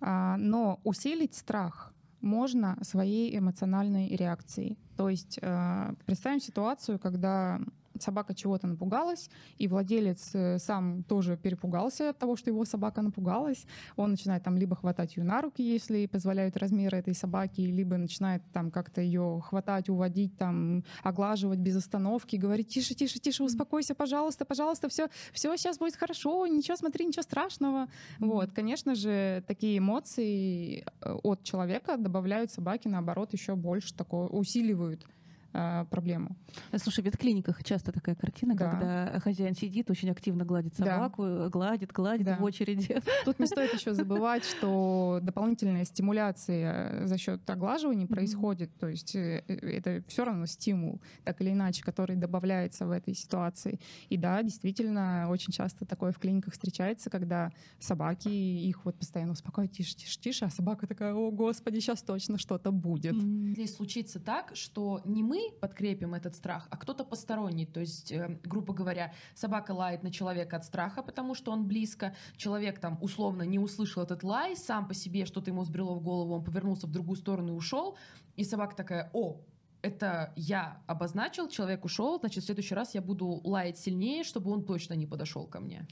[0.00, 4.78] А, но усилить страх можно своей эмоциональной реакцией.
[4.96, 7.60] То есть э, представим ситуацию, когда
[8.02, 13.66] собака чего-то напугалась, и владелец э, сам тоже перепугался от того, что его собака напугалась.
[13.96, 18.42] Он начинает там либо хватать ее на руки, если позволяют размеры этой собаки, либо начинает
[18.52, 24.44] там как-то ее хватать, уводить, там, оглаживать без остановки, говорить тише, тише, тише, успокойся, пожалуйста,
[24.44, 27.88] пожалуйста, все, все сейчас будет хорошо, ничего, смотри, ничего страшного.
[28.18, 35.06] Вот, конечно же, такие эмоции э, от человека добавляют собаке, наоборот, еще больше такое, усиливают
[35.52, 36.36] проблему.
[36.76, 38.70] Слушай, в ветклиниках часто такая картина, Да.
[38.70, 40.84] когда хозяин сидит, очень активно гладит Да.
[40.96, 42.36] собаку, гладит, гладит Да.
[42.36, 42.96] в очереди.
[43.24, 48.14] Тут не стоит еще забывать, что дополнительная стимуляция за счет оглаживания Мгм.
[48.14, 48.70] происходит.
[48.78, 53.14] То есть э, э, это все равно стимул, так или иначе, который добавляется в этой
[53.14, 53.80] ситуации.
[54.10, 59.72] И да, действительно, очень часто такое в клиниках встречается, когда собаки их вот постоянно успокаивают,
[59.76, 63.12] тише, тише, тише, а собака такая, о, господи, сейчас точно что-то будет.
[63.14, 63.46] М.
[63.52, 68.38] Если случится так, что не мы подкрепим этот страх, а кто-то посторонний, то есть, э,
[68.44, 73.42] грубо говоря, собака лает на человека от страха, потому что он близко, человек там условно
[73.42, 76.90] не услышал этот лай, сам по себе что-то ему сбрело в голову, он повернулся в
[76.90, 77.96] другую сторону и ушел,
[78.36, 79.40] и собака такая, о,
[79.82, 84.64] это я обозначил, человек ушел, значит, в следующий раз я буду лаять сильнее, чтобы он
[84.64, 85.86] точно не подошел ко мне.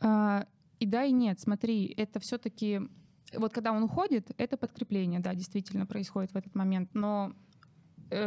[0.00, 0.46] А,
[0.80, 1.40] и да, и нет.
[1.40, 2.80] Смотри, это все-таки
[3.34, 6.90] вот когда он уходит, это подкрепление, да, действительно происходит в этот момент.
[6.94, 7.32] Но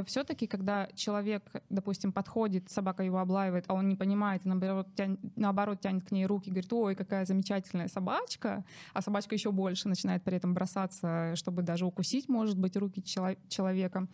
[0.05, 5.19] все-таки, когда человек, допустим, подходит, собака его облаивает, а он не понимает, и наоборот, тянет,
[5.35, 8.63] наоборот тянет к ней руки, говорит, ой, какая замечательная собачка,
[8.93, 13.37] а собачка еще больше начинает при этом бросаться, чтобы даже укусить, может быть, руки чело-
[13.49, 14.07] человека.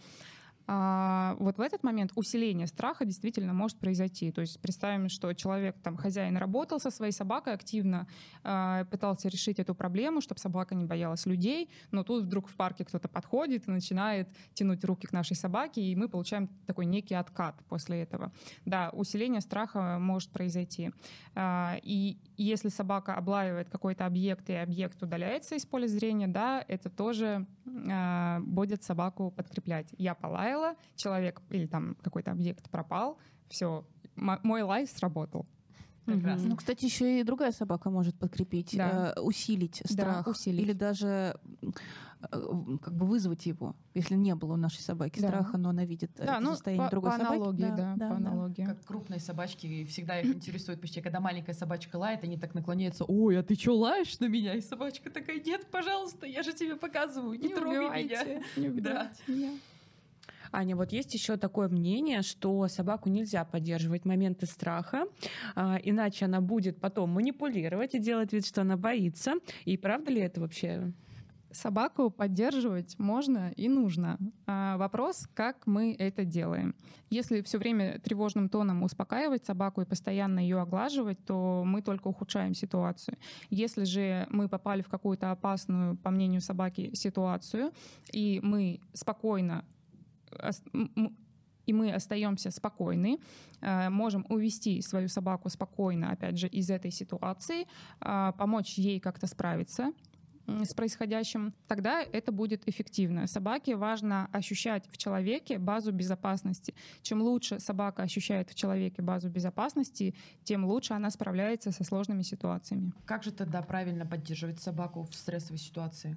[0.67, 4.32] А, вот в этот момент усиление страха действительно может произойти.
[4.32, 8.08] То есть представим, что человек, там, хозяин работал со своей собакой активно,
[8.43, 12.84] а, пытался решить эту проблему, чтобы собака не боялась людей, но тут вдруг в парке
[12.84, 17.56] кто-то подходит и начинает тянуть руки к нашей собаке, и мы получаем такой некий откат
[17.69, 18.32] после этого.
[18.65, 20.91] Да, усиление страха может произойти.
[21.34, 26.89] А, И если собака облаивает какой-то объект, и объект удаляется из поля зрения, да, это
[26.89, 27.45] тоже
[27.89, 29.88] а, будет собаку подкреплять.
[29.97, 30.13] Я
[30.58, 33.17] полаяла, человек или там какой-то объект пропал,
[33.50, 35.46] все, мой лай сработал.
[36.06, 36.48] Прекрасно.
[36.48, 39.13] Ну, кстати, еще и другая собака может подкрепить, Да.
[39.17, 40.28] э, усилить Да, страх.
[40.28, 40.62] усилить.
[40.62, 41.36] Или даже
[42.32, 45.28] э, как бы вызвать его, если не было у нашей собаки Да.
[45.28, 47.36] страха, но она видит э, Да, это ну, состояние по, другой по собаки.
[47.36, 48.63] аналогии, да, по аналогии.
[48.63, 53.38] Как крупные собачки, всегда их интересует почти, когда маленькая собачка лает, они так наклоняются, ой,
[53.38, 54.54] а ты что, лаешь на меня?
[54.56, 58.24] И собачка такая, нет, пожалуйста, я же тебе показываю, не, трогай меня.
[58.56, 59.12] не Да.
[59.12, 59.52] убивайте меня.
[60.52, 65.06] Аня, вот есть еще такое мнение, что собаку нельзя поддерживать моменты страха,
[65.56, 69.34] а, иначе она будет потом манипулировать и делать вид, что она боится.
[69.66, 70.94] И правда ли это вообще?
[71.52, 74.20] Собаку поддерживать можно и нужно.
[74.46, 76.76] А вопрос, как мы это делаем.
[77.10, 82.54] Если все время тревожным тоном успокаивать собаку и постоянно ее оглаживать, то мы только ухудшаем
[82.54, 83.18] ситуацию.
[83.50, 87.72] Если же мы попали в какую-то опасную, по мнению собаки, ситуацию,
[88.12, 89.64] и мы спокойно
[91.68, 93.20] и мы остаемся спокойны,
[93.62, 97.68] э, можем увести свою собаку спокойно, опять же, из этой ситуации,
[98.00, 99.92] а, помочь ей как-то справиться
[100.48, 103.28] с происходящим, тогда это будет эффективно.
[103.28, 106.74] Собаке важно ощущать в человеке базу безопасности.
[107.02, 112.94] Чем лучше собака ощущает в человеке базу безопасности, тем лучше она справляется со сложными ситуациями.
[113.06, 116.16] Как же тогда правильно поддерживать собаку в стрессовой ситуации?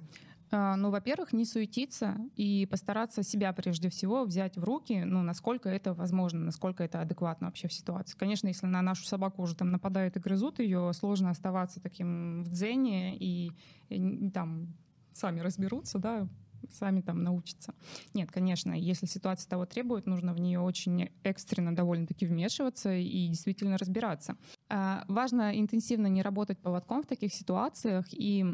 [0.51, 5.69] А, Ну, во-первых, не суетиться и постараться себя прежде всего взять в руки, ну, насколько
[5.69, 8.17] это возможно, насколько это адекватно вообще в ситуации.
[8.17, 12.49] Конечно, если на нашу собаку уже там нападают и грызут ее, сложно оставаться таким в
[12.49, 13.51] дзене и,
[13.89, 14.73] и н- там
[15.13, 16.27] сами разберутся, да,
[16.69, 17.73] сами там научатся.
[18.13, 23.77] Нет, конечно, если ситуация того требует, нужно в нее очень экстренно довольно-таки вмешиваться и действительно
[23.77, 24.35] разбираться.
[24.69, 28.45] А, Важно интенсивно не работать поводком в таких ситуациях и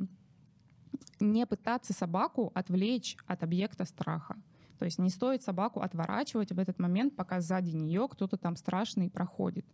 [1.19, 4.35] не пытаться собаку отвлечь от объекта страха.
[4.77, 9.09] То есть не стоит собаку отворачивать в этот момент, пока сзади нее кто-то там страшный
[9.09, 9.65] проходит.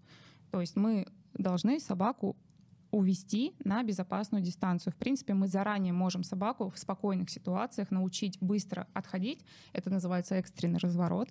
[0.51, 2.37] То есть мы должны собаку
[2.91, 4.93] увести на безопасную дистанцию.
[4.93, 9.43] В принципе, мы заранее можем собаку в спокойных ситуациях научить быстро отходить.
[9.73, 11.29] Это называется экстренный разворот.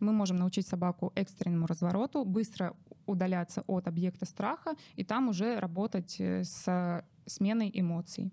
[0.00, 6.16] Мы можем научить собаку экстренному развороту, быстро удаляться от объекта страха и там уже работать
[6.20, 8.30] э, с сменой эмоций.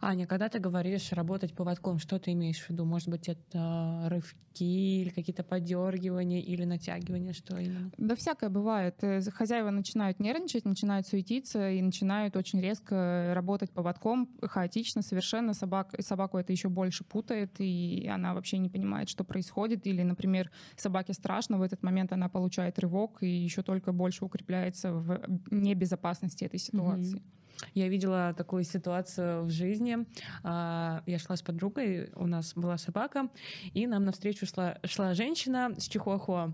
[0.00, 2.84] Аня, когда ты говоришь работать поводком, что ты имеешь в виду?
[2.84, 7.90] Может быть, это рывки или какие-то подергивания или натягивания, что именно?
[7.96, 8.96] Да всякое бывает.
[9.02, 15.54] Э, хозяева начинают нервничать, начинают суетиться и начинают очень резко работать поводком, хаотично совершенно.
[15.54, 19.86] Собак, собаку это еще больше путает, и она вообще не понимает, что происходит.
[19.86, 24.92] Или, например, собаке страшно, в этот момент она получает рывок и еще только больше укрепляется
[24.92, 27.18] в небезопасности этой ситуации.
[27.18, 27.37] Mm-hmm.
[27.74, 29.98] Я видела такую ситуацию в жизни.
[30.42, 33.28] А, я шла с подругой, у нас была собака,
[33.74, 36.52] и нам навстречу шла, шла женщина с чихуахуа.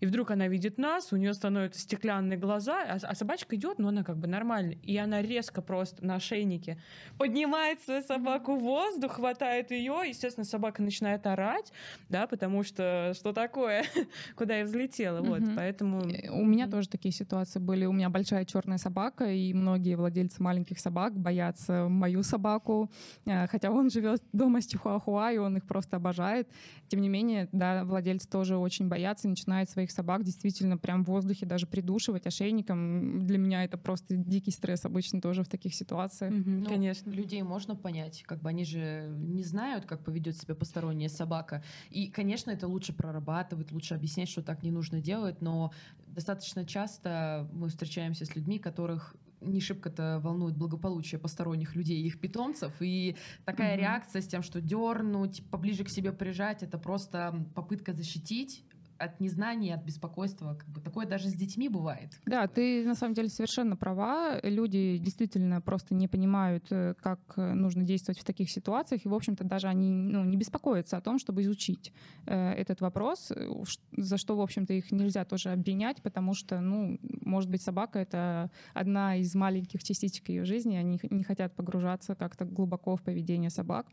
[0.00, 3.88] И вдруг она видит нас, у нее становятся стеклянные глаза, а, а собачка идет, но
[3.88, 4.78] она как бы нормальная.
[4.82, 6.78] И она резко просто на ошейнике
[7.18, 11.72] поднимает свою собаку в воздух, хватает ее, естественно, собака начинает орать,
[12.08, 13.84] да, потому что что такое,
[14.36, 16.00] куда я взлетела, вот, поэтому...
[16.00, 17.84] Э, у меня тоже такие ситуации были.
[17.84, 22.90] У меня большая черная собака, и многие владельцы маленьких собак боятся мою собаку,
[23.24, 26.48] э, хотя он живет дома с чихуахуа, и он их просто обожает.
[26.88, 31.08] Тем не менее, да, владельцы тоже очень боятся и начинают своих собак действительно прям в
[31.08, 33.26] воздухе даже придушивать ошейником.
[33.26, 36.32] Для меня это просто дикий стресс обычно тоже в таких ситуациях.
[36.32, 37.10] Mm-hmm, ну, конечно.
[37.10, 41.62] Людей можно понять, как бы они же не знают, как поведет себя посторонняя собака.
[41.90, 45.72] И, конечно, это лучше прорабатывать, лучше объяснять, что так не нужно делать, но
[46.06, 52.20] достаточно часто мы встречаемся с людьми, которых не шибко-то волнует благополучие посторонних людей и их
[52.20, 52.72] питомцев.
[52.80, 53.80] И такая mm-hmm.
[53.80, 58.64] реакция с тем, что дернуть, поближе к себе прижать, это просто попытка защитить
[59.02, 60.54] от незнания, от беспокойства.
[60.54, 62.20] Как бы такое даже с детьми бывает.
[62.26, 64.40] Да, ты на самом деле совершенно права.
[64.42, 69.04] Люди действительно просто не понимают, э, как э, нужно действовать в таких ситуациях.
[69.04, 71.92] И, в общем-то, даже они ну, не беспокоятся о том, чтобы изучить
[72.26, 73.50] э, этот вопрос, э,
[73.96, 78.50] за что, в общем-то, их нельзя тоже обвинять, потому что, ну, может быть, собака— это
[78.74, 83.86] одна из маленьких частичек ее жизни, они не хотят погружаться как-то глубоко в поведение собак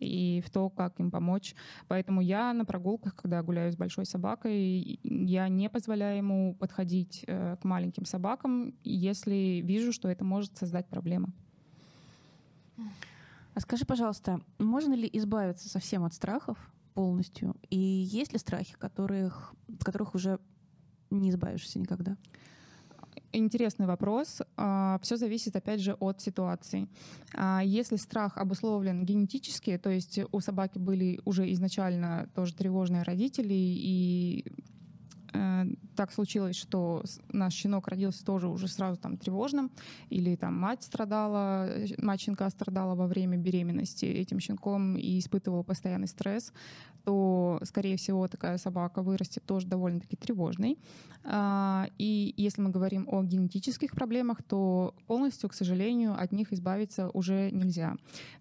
[0.00, 1.54] и в то, как им помочь.
[1.88, 7.56] Поэтому я на прогулках, когда гуляю с большой собакой, я не позволяю ему подходить э,
[7.60, 11.28] к маленьким собакам, если вижу, что это может создать проблемы.
[13.54, 16.56] А скажи, пожалуйста, можно ли избавиться совсем от страхов
[16.94, 17.56] полностью?
[17.68, 20.38] И есть ли страхи, которых, от которых уже
[21.10, 22.16] не избавишься никогда?
[23.32, 24.42] Интересный вопрос.
[24.56, 26.88] А, Все зависит, опять же, от ситуации.
[27.34, 33.54] А, если страх обусловлен генетически, то есть у собаки были уже изначально тоже тревожные родители,
[33.54, 34.44] и
[35.32, 35.64] э,
[35.96, 39.70] так случилось, что наш щенок родился тоже уже сразу там тревожным,
[40.08, 46.08] или там мать страдала, мать щенка страдала во время беременности этим щенком и испытывала постоянный
[46.08, 46.52] стресс,
[47.04, 50.78] то, скорее всего, такая собака вырастет тоже довольно-таки тревожной.
[51.24, 57.10] А, и если мы говорим о генетических проблемах, то полностью, к сожалению, от них избавиться
[57.10, 57.96] уже нельзя.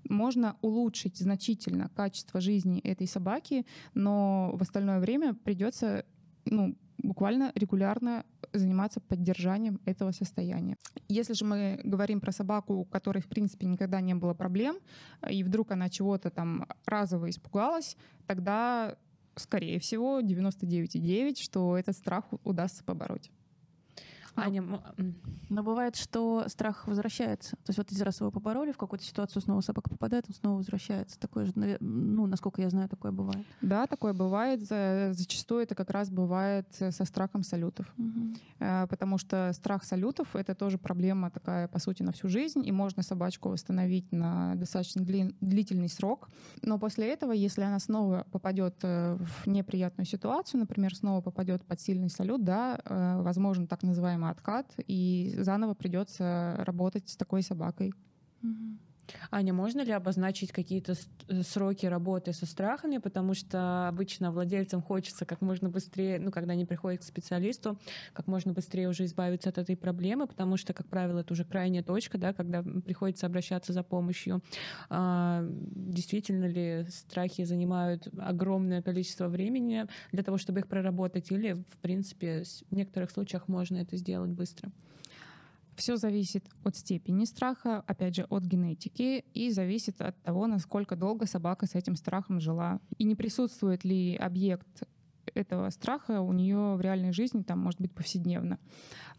[0.07, 6.05] Можно улучшить значительно качество жизни этой собаки, но в остальное время придется
[6.49, 10.77] ну, буквально регулярно заниматься поддержанием этого состояния.
[11.07, 14.77] Если же мы говорим про собаку, у которой, в принципе, никогда не было проблем,
[15.29, 17.95] и вдруг она чего-то там разово испугалась,
[18.27, 18.97] тогда,
[19.35, 23.31] скорее всего, 99,9, что этот страх удастся побороть.
[24.35, 24.63] Аня,
[25.49, 27.51] но бывает, что страх возвращается.
[27.57, 30.57] То есть вот один раз его побороли, в какую-то ситуацию снова собака попадает, он снова
[30.57, 31.19] возвращается.
[31.19, 33.45] Такое же, ну, насколько я знаю, такое бывает.
[33.61, 34.61] Да, такое бывает.
[34.61, 37.91] Зачастую это как раз бывает со страхом салютов.
[37.97, 38.35] Угу.
[38.89, 43.03] Потому что страх салютов— это тоже проблема такая, по сути, на всю жизнь, и можно
[43.03, 46.29] собачку восстановить на достаточно длительный срок.
[46.61, 51.79] Но после этого, если она снова попадет э, в неприятную ситуацию, например, снова попадет под
[51.79, 57.93] сильный салют, да, э, возможно, так называемый откат, и заново придется работать с такой собакой.
[59.31, 60.93] Аня, можно ли обозначить какие-то
[61.27, 66.53] э, сроки работы со страхами, потому что обычно владельцам хочется как можно быстрее, ну, когда
[66.53, 67.77] они приходят к специалисту,
[68.13, 71.83] как можно быстрее уже избавиться от этой проблемы, потому что, как правило, это уже крайняя
[71.83, 74.41] точка, да, когда приходится обращаться за помощью.
[74.89, 81.77] А, действительно ли страхи занимают огромное количество времени для того, чтобы их проработать, или, в
[81.81, 84.71] принципе, в некоторых случаях можно это сделать быстро?
[85.79, 91.25] Все зависит от степени страха, опять же, от генетики, и зависит от того, насколько долго
[91.25, 92.81] собака с этим страхом жила.
[92.97, 94.83] И не присутствует ли объект
[95.33, 98.59] этого страха у нее в реальной жизни, там, может быть, повседневно.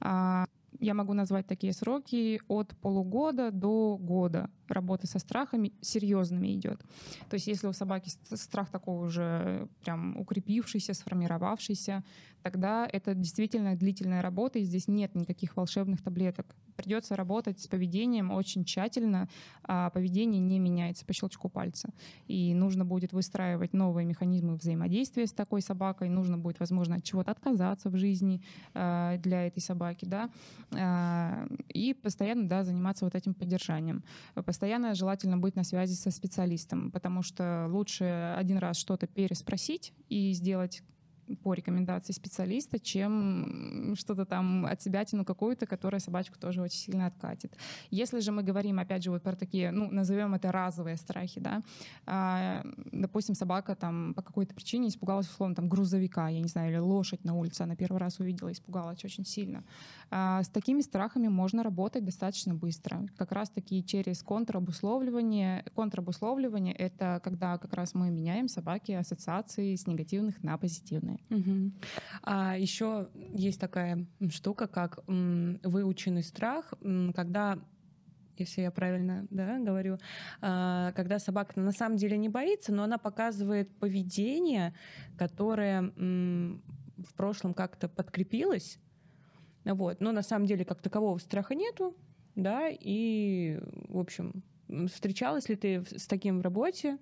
[0.01, 0.45] А,
[0.81, 4.51] я могу назвать такие сроки от полугода до года.
[4.69, 6.81] работы со страхами серьезными идет.
[7.29, 12.05] То есть если у собаки страх такой уже прям укрепившийся, сформировавшийся,
[12.43, 16.55] тогда это действительно длительная работа, и здесь нет никаких волшебных таблеток.
[16.77, 19.29] Придется работать с поведением очень тщательно,
[19.65, 21.91] а поведение не меняется по щелчку пальца.
[22.27, 27.33] И нужно будет выстраивать новые механизмы взаимодействия с такой собакой, нужно будет, возможно, от чего-то
[27.33, 30.31] отказаться в жизни э, для этой собаки, да,
[30.73, 34.05] и постоянно, да, заниматься вот этим поддержанием.
[34.35, 40.33] Постоянно желательно быть на связи со специалистом, потому что лучше один раз что-то переспросить и
[40.33, 40.83] сделать
[41.37, 47.07] по рекомендации специалиста, чем что-то там от себя тяну какую-то, которая собачку тоже очень сильно
[47.07, 47.57] откатит.
[47.91, 51.63] Если же мы говорим, опять же, вот про такие, ну, назовем это разовые страхи, да,
[52.07, 56.79] а, допустим, собака там по какой-то причине испугалась, условно, там, грузовика, я не знаю, или
[56.79, 59.65] лошадь на улице, она первый раз увидела, испугалась очень сильно.
[60.11, 63.07] А, с такими страхами можно работать достаточно быстро.
[63.17, 65.65] Как раз-таки через контрабусловливание.
[65.75, 71.20] Контрабусловливание— это когда как раз мы меняем собаки ассоциации с негативных на позитивные.
[72.23, 76.73] А еще есть такая штука, как выученный страх,
[77.15, 77.59] когда
[78.37, 79.99] если я правильно да, говорю,
[80.41, 84.75] а, когда собака на самом деле не боится, но она показывает поведение,
[85.19, 88.79] которое в прошлом как-то подкрепилось,
[89.65, 91.95] вот, но на самом деле как такового страха нету,
[92.35, 94.43] да, и, в общем,
[94.87, 96.99] встречалась ли ты с таким в работе?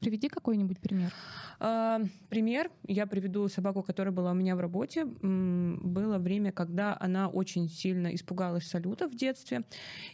[0.00, 1.12] Приведи какой-нибудь пример.
[1.58, 2.70] А, пример.
[2.86, 5.04] Я приведу собаку, которая была у меня в работе.
[5.04, 9.64] Было время, когда она очень сильно испугалась салюта в детстве.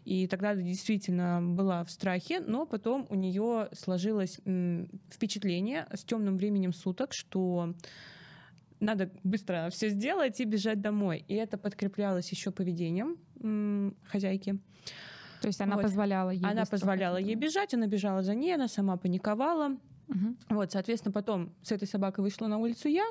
[0.05, 4.41] И тогда действительно была в страхе, но потом у нее сложилось
[5.11, 7.75] впечатление с темным временем суток, что
[8.79, 11.25] надо быстро все сделать и бежать домой.
[11.29, 13.17] И это подкреплялось еще поведением
[14.07, 14.59] хозяйки.
[15.43, 15.83] То есть она вот.
[15.83, 19.77] позволяла ей Она позволяла ей бежать, она бежала за ней, она сама паниковала.
[20.09, 20.37] Угу.
[20.51, 23.05] Вот, соответственно, потом с этой собакой вышла на улицу я,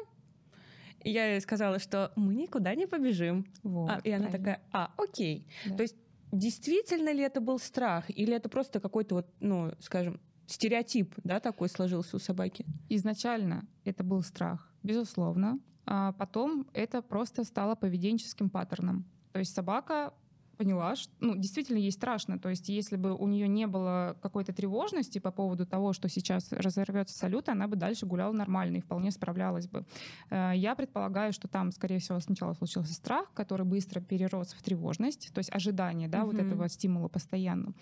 [1.04, 3.46] и я ей сказала, что мы никуда не побежим.
[3.64, 4.32] Вот, а, и она правильно.
[4.32, 5.48] такая, а, окей.
[5.66, 5.78] Да.
[5.78, 5.96] То есть
[6.32, 11.70] действительно ли это был страх, или это просто какой-то вот, ну, скажем, стереотип, да, такой
[11.70, 12.66] сложился у собаки?
[12.90, 15.60] Изначально это был страх, безусловно.
[15.86, 19.06] А потом это просто стало поведенческим паттерном.
[19.32, 20.14] То есть собака
[20.62, 22.38] поняла, что ну, действительно ей страшно.
[22.38, 26.51] То есть если бы у нее не было какой-то тревожности по поводу того, что сейчас
[26.51, 29.86] разорвется салют, она бы дальше гуляла нормально и вполне справлялась бы.
[30.30, 35.34] Э, я предполагаю, что там, скорее всего, сначала случился страх, который быстро перерос в тревожность,
[35.34, 36.34] то есть ожидание да, угу.
[36.34, 37.74] вот этого стимула постоянно.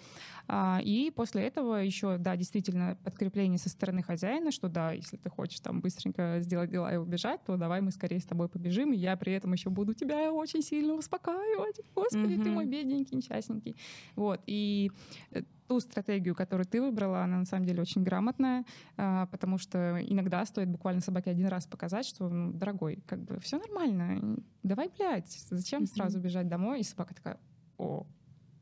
[0.47, 5.29] А, и после этого еще, да, действительно, подкрепление со стороны хозяина, что да, если ты
[5.29, 8.97] хочешь там быстренько сделать дела и убежать, то давай мы скорее с тобой побежим, и
[8.97, 11.81] я при этом еще буду тебя очень сильно успокаивать.
[11.93, 12.43] Господи, угу.
[12.43, 13.75] ты мой бедненький, несчастненький.
[14.15, 14.41] Вот.
[14.47, 14.91] И
[15.31, 18.65] э, ту стратегию, которую ты выбрала, она на самом деле очень грамотная,
[18.97, 23.39] а, потому что иногда стоит буквально собаке один раз показать, что, ну, дорогой, как бы
[23.39, 26.79] все нормально, давай, блядь, зачем сразу бежать домой?
[26.79, 27.39] И собака такая,
[27.77, 28.07] о,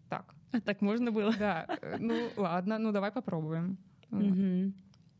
[0.10, 0.36] так.
[0.52, 1.34] А так можно было?
[1.38, 3.78] Да, э, ну ладно, ну давай попробуем.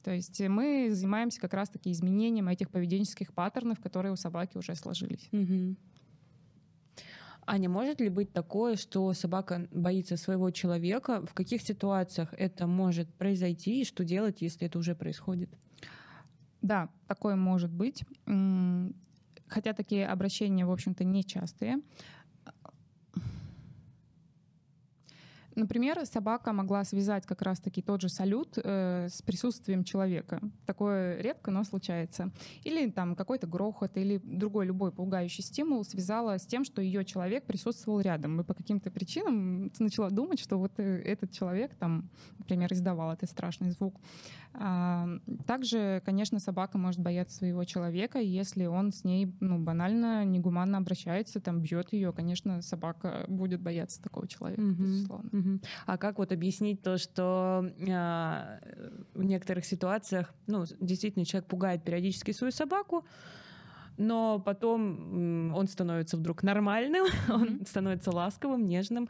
[0.04, 5.28] То есть мы занимаемся как раз-таки изменением этих поведенческих паттернов, которые у собаки уже сложились.
[5.34, 5.76] Угу.
[7.50, 11.26] Аня, может ли быть такое, что собака боится своего человека?
[11.26, 15.50] В каких ситуациях это может произойти и что делать, если это уже происходит?
[16.62, 18.04] Да, такое может быть.
[19.48, 21.78] Хотя такие обращения, в общем-то, нечастые.
[25.58, 30.40] Например, собака могла связать как раз-таки тот же салют э, с присутствием человека.
[30.68, 32.30] Такое редко, но случается.
[32.64, 37.46] Или там какой-то грохот, или другой любой пугающий стимул связала с тем, что ее человек
[37.46, 38.40] присутствовал рядом.
[38.40, 43.28] И по каким-то причинам начала думать, что вот э, этот человек там, например, издавал этот
[43.28, 43.96] страшный звук.
[44.60, 45.08] А,
[45.46, 51.40] также, конечно, собака может бояться своего человека, если он с ней ну, банально, негуманно обращается,
[51.40, 54.76] там бьет ее, конечно, собака будет бояться такого человека, mm-hmm.
[54.76, 55.30] безусловно.
[55.30, 55.66] Mm-hmm.
[55.86, 58.60] А как вот объяснить то, что а,
[59.14, 63.06] в некоторых ситуациях, ну, действительно, человек пугает периодически свою собаку,
[63.98, 67.32] но потом он становится вдруг нормальным, mm-hmm.
[67.34, 69.08] он становится ласковым, нежным,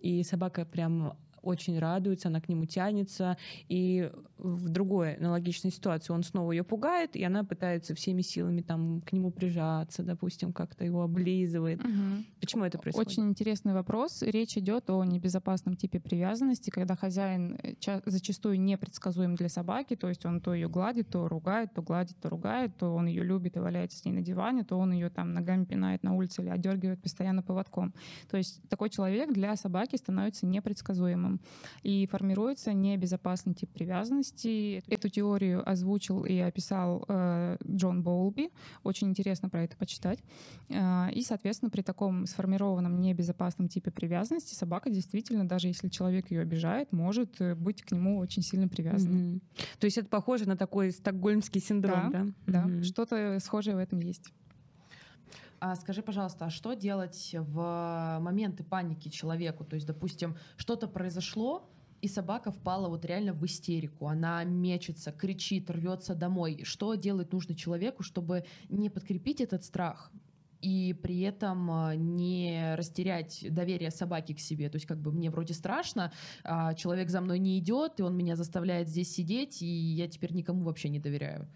[0.00, 3.36] и собака прям очень радуется, она к нему тянется,
[3.68, 9.00] и в другой аналогичной ситуации он снова ее пугает, и она пытается всеми силами там
[9.02, 11.80] к нему прижаться, допустим, как-то его облизывает.
[11.80, 12.24] Угу.
[12.40, 13.10] Почему это происходит?
[13.10, 14.22] Очень интересный вопрос.
[14.22, 20.24] Речь идет о небезопасном типе привязанности, когда хозяин э, зачастую непредсказуем для собаки, то есть
[20.24, 23.60] он то ее гладит, то ругает, то гладит, то ругает, то он ее любит и
[23.60, 27.02] валяется с ней на диване, то он ее там ногами пинает на улице или одергивает
[27.02, 27.94] постоянно поводком.
[28.30, 31.29] То есть такой человек для собаки становится непредсказуемым.
[31.30, 31.40] Независимым.
[31.82, 34.82] И формируется небезопасный тип привязанности.
[34.88, 38.50] Эту теорию озвучил и описал э, Джон Боулби.
[38.82, 40.18] Очень интересно про это почитать.
[40.68, 46.42] Э, и, соответственно, при таком сформированном небезопасном типе привязанности собака действительно, даже если человек ее
[46.42, 49.14] обижает, может э, быть к нему очень сильно привязана.
[49.14, 49.40] Mm-hmm.
[49.78, 52.26] То есть это похоже на такой стокгольмский синдром, да?
[52.46, 52.82] Да, mm-hmm.
[52.82, 54.32] что-то схожее в этом есть.
[55.60, 59.64] А скажи, пожалуйста, а что делать в моменты паники человеку?
[59.64, 64.06] То есть, допустим, что-то произошло, и собака впала вот реально в истерику.
[64.06, 66.62] Она мечется, кричит, рвется домой.
[66.64, 70.10] Что делать нужно человеку, чтобы не подкрепить этот страх?
[70.62, 74.68] и при этом а, не растерять доверие собаки к себе.
[74.68, 76.12] То есть как бы мне вроде страшно,
[76.44, 80.34] а человек за мной не идет, и он меня заставляет здесь сидеть, и я теперь
[80.34, 81.48] никому вообще не доверяю.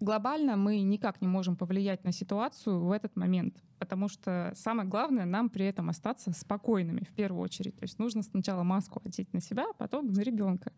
[0.00, 5.24] Глобально мы никак не можем повлиять на ситуацию в этот момент потому что самое главное
[5.24, 7.76] нам при этом остаться спокойными в первую очередь.
[7.76, 10.72] То есть нужно сначала маску одеть на себя, а потом на ребенка.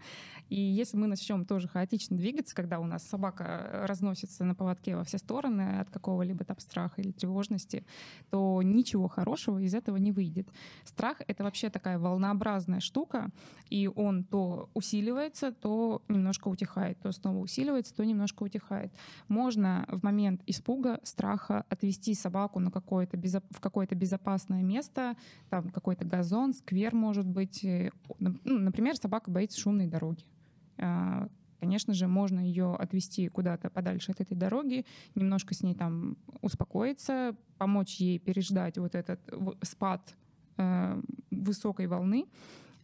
[0.48, 5.04] И если мы начнем тоже хаотично двигаться, когда у нас собака разносится на поводке во
[5.04, 7.84] все стороны от какого-либо там страха или тревожности,
[8.30, 10.48] то ничего хорошего из этого не выйдет.
[10.84, 13.30] Страх— это вообще такая волнообразная штука,
[13.70, 18.92] и он то усиливается, то немножко утихает, то снова усиливается, то немножко утихает.
[19.28, 23.18] Можно в момент испуга, страха отвести собаку на какой какое-то
[23.50, 25.14] в какое-то безопасное место,
[25.50, 27.62] там какой-то газон, сквер может быть.
[27.64, 30.24] Э, ну, например, собака боится шумной дороги.
[30.78, 31.28] А,
[31.60, 37.36] конечно же, можно ее отвести куда-то подальше от этой дороги, немножко с ней там успокоиться,
[37.58, 39.20] помочь ей переждать вот этот
[39.62, 40.16] спад
[40.56, 42.24] э, высокой волны,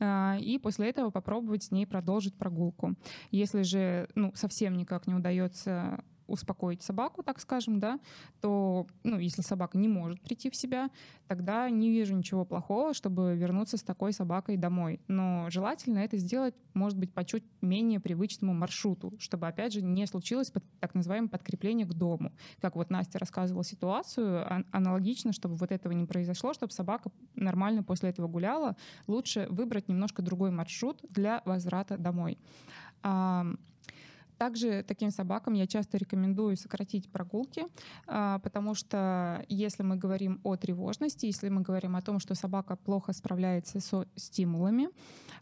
[0.00, 2.94] а, и после этого попробовать с ней продолжить прогулку.
[3.30, 7.98] Если же ну, совсем никак не удается успокоить собаку, так скажем, да,
[8.40, 10.90] то, ну, если собака не может прийти в себя,
[11.26, 15.00] тогда не вижу ничего плохого, чтобы вернуться с такой собакой домой.
[15.08, 20.06] Но желательно это сделать, может быть, по чуть менее привычному маршруту, чтобы, опять же, не
[20.06, 22.32] случилось под, так называемое подкрепление к дому.
[22.60, 28.10] Как вот Настя рассказывала ситуацию, аналогично, чтобы вот этого не произошло, чтобы собака нормально после
[28.10, 32.38] этого гуляла, лучше выбрать немножко другой маршрут для возврата домой.
[34.38, 37.66] Также таким собакам я часто рекомендую сократить прогулки,
[38.06, 42.76] а, потому что если мы говорим о тревожности, если мы говорим о том, что собака
[42.76, 44.88] плохо справляется со стимулами,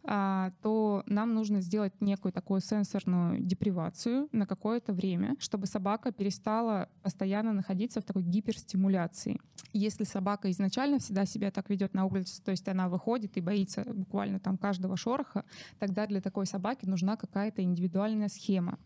[0.04, 6.88] а, то нам нужно сделать некую такую сенсорную депривацию на какое-то время, чтобы собака перестала
[7.02, 9.40] постоянно находиться в такой гиперстимуляции.
[9.72, 13.84] Если собака изначально всегда себя так ведет на улице, то есть она выходит и боится
[13.86, 15.44] буквально там каждого шороха,
[15.78, 18.78] тогда для такой собаки нужна какая-то индивидуальная схема.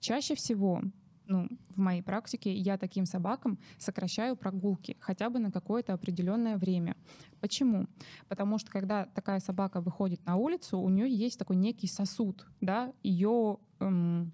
[0.00, 0.82] Чаще всего
[1.26, 6.96] ну, в моей практике я таким собакам сокращаю прогулки хотя бы на какое-то определенное время.
[7.40, 7.86] Почему?
[8.28, 12.92] Потому что когда такая собака выходит на улицу, у нее есть такой некий сосуд, да,
[13.02, 14.32] ее эм,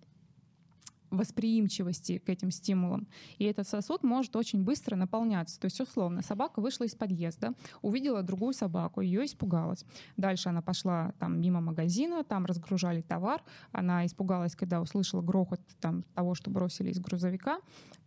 [1.10, 3.08] восприимчивости к этим стимулам.
[3.38, 5.58] И этот сосуд может очень быстро наполняться.
[5.60, 9.84] То есть, условно, собака вышла из подъезда, увидела другую собаку, ее испугалась.
[10.16, 13.42] Дальше она пошла там мимо магазина, там разгружали товар.
[13.72, 17.60] Она испугалась, когда услышала грохот там, того, что бросили из грузовика.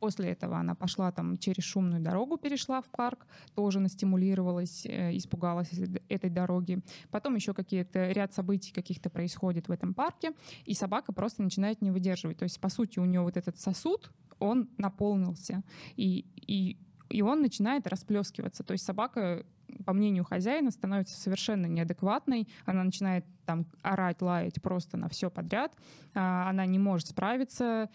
[0.04, 3.26] После этого она пошла там через шумную дорогу, перешла в парк,
[3.56, 5.70] тоже настимулировалась, э, испугалась
[6.10, 6.82] этой дороги.
[7.10, 10.34] Потом еще какие-то ряд событий каких-то происходит в этом парке,
[10.66, 12.38] и собака просто начинает не выдерживать.
[12.38, 15.64] То есть, по сути, у нее вот этот сосуд, он наполнился.
[15.96, 16.78] И, и
[17.10, 18.64] и он начинает расплескиваться.
[18.64, 19.46] То есть собака
[19.86, 22.48] по мнению хозяина, становится совершенно неадекватной.
[22.66, 25.74] Она начинает там орать, лаять просто на все подряд.
[26.14, 27.90] А, она не может справиться,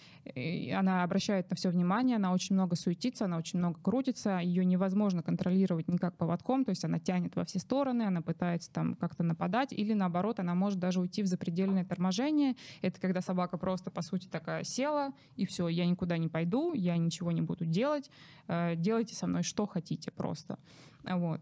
[0.75, 5.23] она обращает на все внимание, она очень много суетится, она очень много крутится, ее невозможно
[5.23, 9.73] контролировать никак поводком, то есть она тянет во все стороны, она пытается там как-то нападать,
[9.73, 12.57] или наоборот, она может даже уйти в запредельное торможение.
[12.83, 16.97] Это когда собака просто, по сути, такая села, и все, я никуда не пойду, я
[16.97, 18.11] ничего не буду делать,
[18.49, 20.59] э, делайте со мной что хотите просто.
[21.05, 21.41] Вот.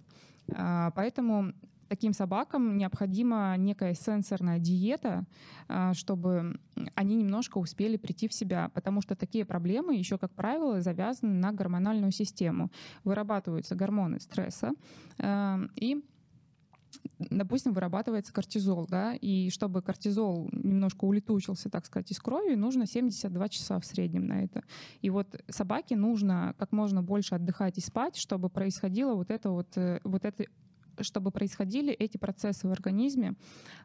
[0.55, 1.53] А, поэтому
[1.89, 5.25] таким собакам необходима некая сенсорная диета,
[5.69, 6.59] а, чтобы
[6.95, 11.53] они немножко успели прийти в себя, потому что такие проблемы еще, как правило, завязаны на
[11.53, 12.71] гормональную систему.
[13.05, 14.73] Вырабатываются гормоны стресса,
[15.19, 16.05] а, и
[17.19, 23.49] допустим, вырабатывается кортизол, да, и чтобы кортизол немножко улетучился, так сказать, из крови, нужно 72
[23.49, 24.63] часа в среднем на это.
[25.01, 29.77] И вот собаке нужно как можно больше отдыхать и спать, чтобы происходило вот это вот,
[29.77, 30.47] э, вот это
[31.05, 33.35] чтобы происходили эти процессы в организме.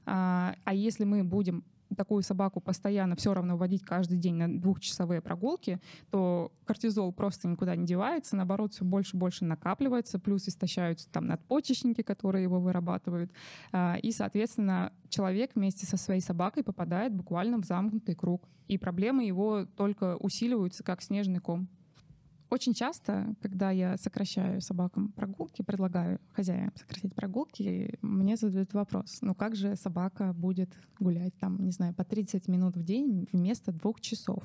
[0.06, 1.64] А, а если мы будем
[1.96, 7.76] такую собаку постоянно все равно водить каждый день на двухчасовые прогулки, то кортизол просто никуда
[7.76, 13.32] не девается, наоборот, все больше и больше накапливается, плюс истощаются там надпочечники, которые его вырабатывают.
[13.72, 18.48] А, и, соответственно, человек вместе со своей собакой попадает буквально в замкнутый круг.
[18.68, 21.68] И проблемы его только усиливаются, как снежный ком.
[22.52, 29.34] Очень часто, когда я сокращаю собакам прогулки, предлагаю хозяям сократить прогулки, мне задают вопрос, ну
[29.34, 34.02] как же собака будет гулять там, не знаю, по 30 минут в день вместо двух
[34.02, 34.44] часов?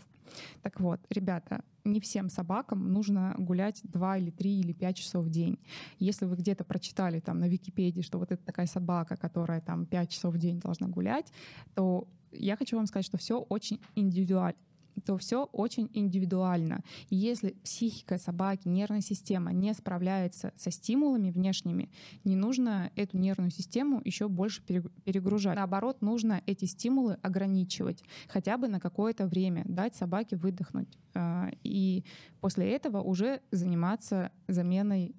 [0.62, 5.30] Так вот, ребята, не всем собакам нужно гулять 2 или 3 или 5 часов в
[5.30, 5.58] день.
[5.98, 10.10] Если вы где-то прочитали там на Википедии, что вот это такая собака, которая там 5
[10.10, 11.32] часов в день должна гулять,
[11.74, 14.56] то я хочу вам сказать, что все очень индивидуально
[15.04, 16.82] то все очень индивидуально.
[17.10, 21.90] И если психика собаки, нервная система не справляется со стимулами внешними,
[22.24, 25.56] не нужно эту нервную систему еще больше перегружать.
[25.56, 30.98] Наоборот, нужно эти стимулы ограничивать хотя бы на какое-то время, дать собаке выдохнуть.
[31.14, 32.04] А, и
[32.40, 35.14] после этого уже заниматься заменой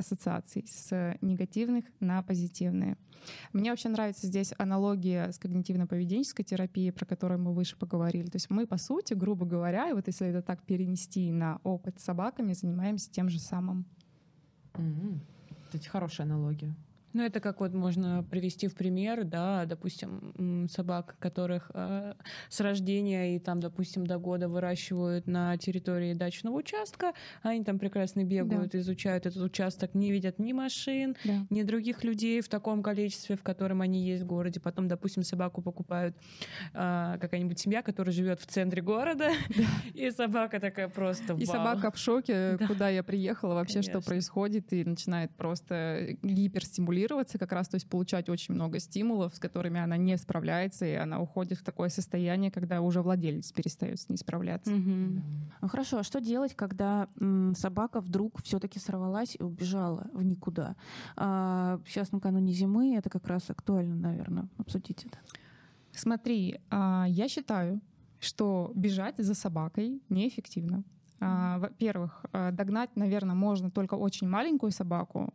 [0.00, 2.96] ассоциаций с негативных на позитивные.
[3.52, 8.26] Мне вообще нравится здесь аналогия с когнитивно-поведенческой терапией, про которую мы выше поговорили.
[8.26, 12.04] То есть мы, по сути, грубо говоря, вот если это так перенести на опыт с
[12.04, 13.86] собаками, занимаемся тем же самым.
[14.74, 15.18] Mm-hmm.
[15.72, 16.74] Это хорошая аналогия.
[17.14, 22.14] Ну, это как вот можно привести в пример, да, допустим, собак, которых э,
[22.48, 27.12] с рождения и там, допустим, до года выращивают на территории дачного участка,
[27.42, 28.80] они там прекрасно бегают, да.
[28.80, 31.46] изучают этот участок, не видят ни машин, да.
[31.50, 34.58] ни других людей в таком количестве, в котором они есть в городе.
[34.58, 36.16] Потом, допустим, собаку покупают
[36.72, 39.64] э, какая-нибудь семья, которая живет в центре города, да.
[39.94, 42.66] и собака такая просто И собака в шоке, да.
[42.66, 44.00] куда я приехала, вообще Конечно.
[44.00, 49.34] что происходит, и начинает просто гиперстимулировать стимулироваться как раз, то есть получать очень много стимулов,
[49.34, 54.00] с которыми она не справляется, и она уходит в такое состояние, когда уже владелец перестает
[54.00, 54.72] с ней справляться.
[54.72, 55.22] Угу.
[55.62, 60.76] Ну хорошо, а что делать, когда м, собака вдруг все-таки сорвалась и убежала в никуда?
[61.16, 65.18] А, сейчас накануне зимы это как раз актуально, наверное, обсудить это.
[65.92, 67.80] Смотри, а, я считаю,
[68.20, 70.84] что бежать за собакой неэффективно.
[71.20, 75.32] А, во-первых, а, догнать, наверное, можно только очень маленькую собаку,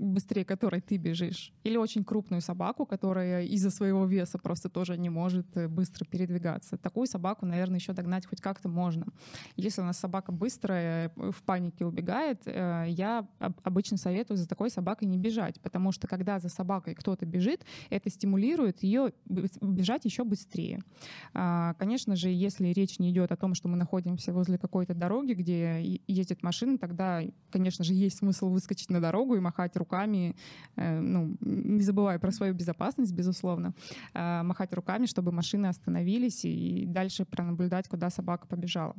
[0.00, 5.10] быстрее которой ты бежишь, или очень крупную собаку, которая из-за своего веса просто тоже не
[5.10, 6.78] может э, быстро передвигаться.
[6.78, 9.06] Такую собаку, наверное, еще догнать хоть как-то можно.
[9.56, 14.70] Если у нас собака быстрая, э, в панике убегает, э, я обычно советую за такой
[14.70, 20.24] собакой не бежать, потому что когда за собакой кто-то бежит, это стимулирует ее бежать еще
[20.24, 20.80] быстрее.
[21.34, 25.34] А, конечно же, если речь не идет о том, что мы находимся возле какой-то дороги,
[25.34, 30.34] где ездит машина, тогда, конечно же, есть смысл выскочить на дорогу и махать рукой руками,
[30.76, 33.72] э, ну, не забывая про свою безопасность, безусловно,
[34.14, 38.94] э, махать руками, чтобы машины остановились и дальше пронаблюдать, куда собака побежала.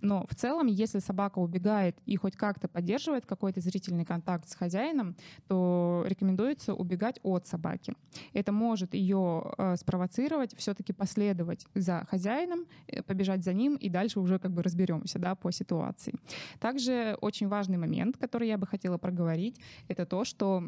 [0.00, 5.14] Но в целом, если собака убегает и хоть как-то поддерживает какой-то зрительный контакт с хозяином,
[5.48, 7.94] то рекомендуется убегать от собаки.
[8.34, 12.66] Это может ее э, спровоцировать все-таки последовать за хозяином,
[13.06, 16.12] побежать за ним и дальше уже как бы разберемся да, по ситуации.
[16.60, 20.62] Также очень важный момент, который я бы хотела проговорить, это то, что что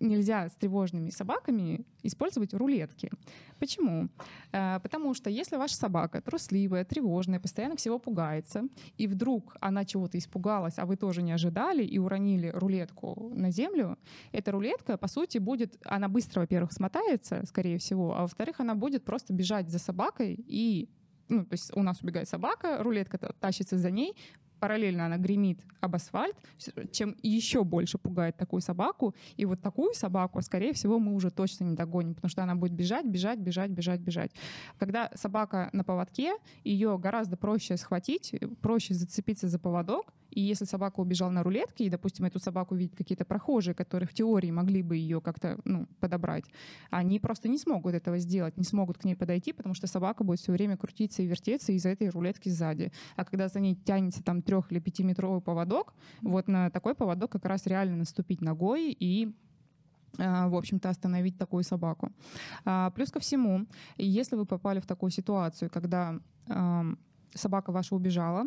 [0.00, 3.10] нельзя с тревожными собаками использовать рулетки.
[3.58, 4.08] Почему?
[4.52, 8.62] Э, потому что если ваша собака трусливая, тревожная, постоянно всего пугается,
[8.96, 13.98] и вдруг она чего-то испугалась, а вы тоже не ожидали и уронили рулетку на землю,
[14.32, 19.04] эта рулетка, по сути, будет, она быстро, во-первых, смотается, скорее всего, а во-вторых, она будет
[19.04, 20.88] просто бежать за собакой и
[21.28, 24.14] ну, то есть у нас убегает собака, рулетка тащится за ней,
[24.58, 26.36] параллельно она гремит об асфальт,
[26.92, 29.14] чем еще больше пугает такую собаку.
[29.36, 32.72] И вот такую собаку, скорее всего, мы уже точно не догоним, потому что она будет
[32.72, 34.32] бежать, бежать, бежать, бежать, бежать.
[34.78, 36.34] Когда собака на поводке,
[36.64, 41.90] ее гораздо проще схватить, проще зацепиться за поводок, и если собака убежала на рулетке, и,
[41.90, 46.44] допустим, эту собаку видят какие-то прохожие, которые в теории могли бы ее как-то ну, подобрать,
[46.90, 50.40] они просто не смогут этого сделать, не смогут к ней подойти, потому что собака будет
[50.40, 52.92] все время крутиться и вертеться из-за этой рулетки сзади.
[53.16, 57.44] А когда за ней тянется там трех- или пятиметровый поводок, вот на такой поводок как
[57.44, 59.34] раз реально наступить ногой и
[60.18, 62.10] а, в общем-то, остановить такую собаку.
[62.64, 63.66] А, плюс ко всему,
[63.98, 66.18] если вы попали в такую ситуацию, когда
[67.34, 68.44] собака ваша убежала.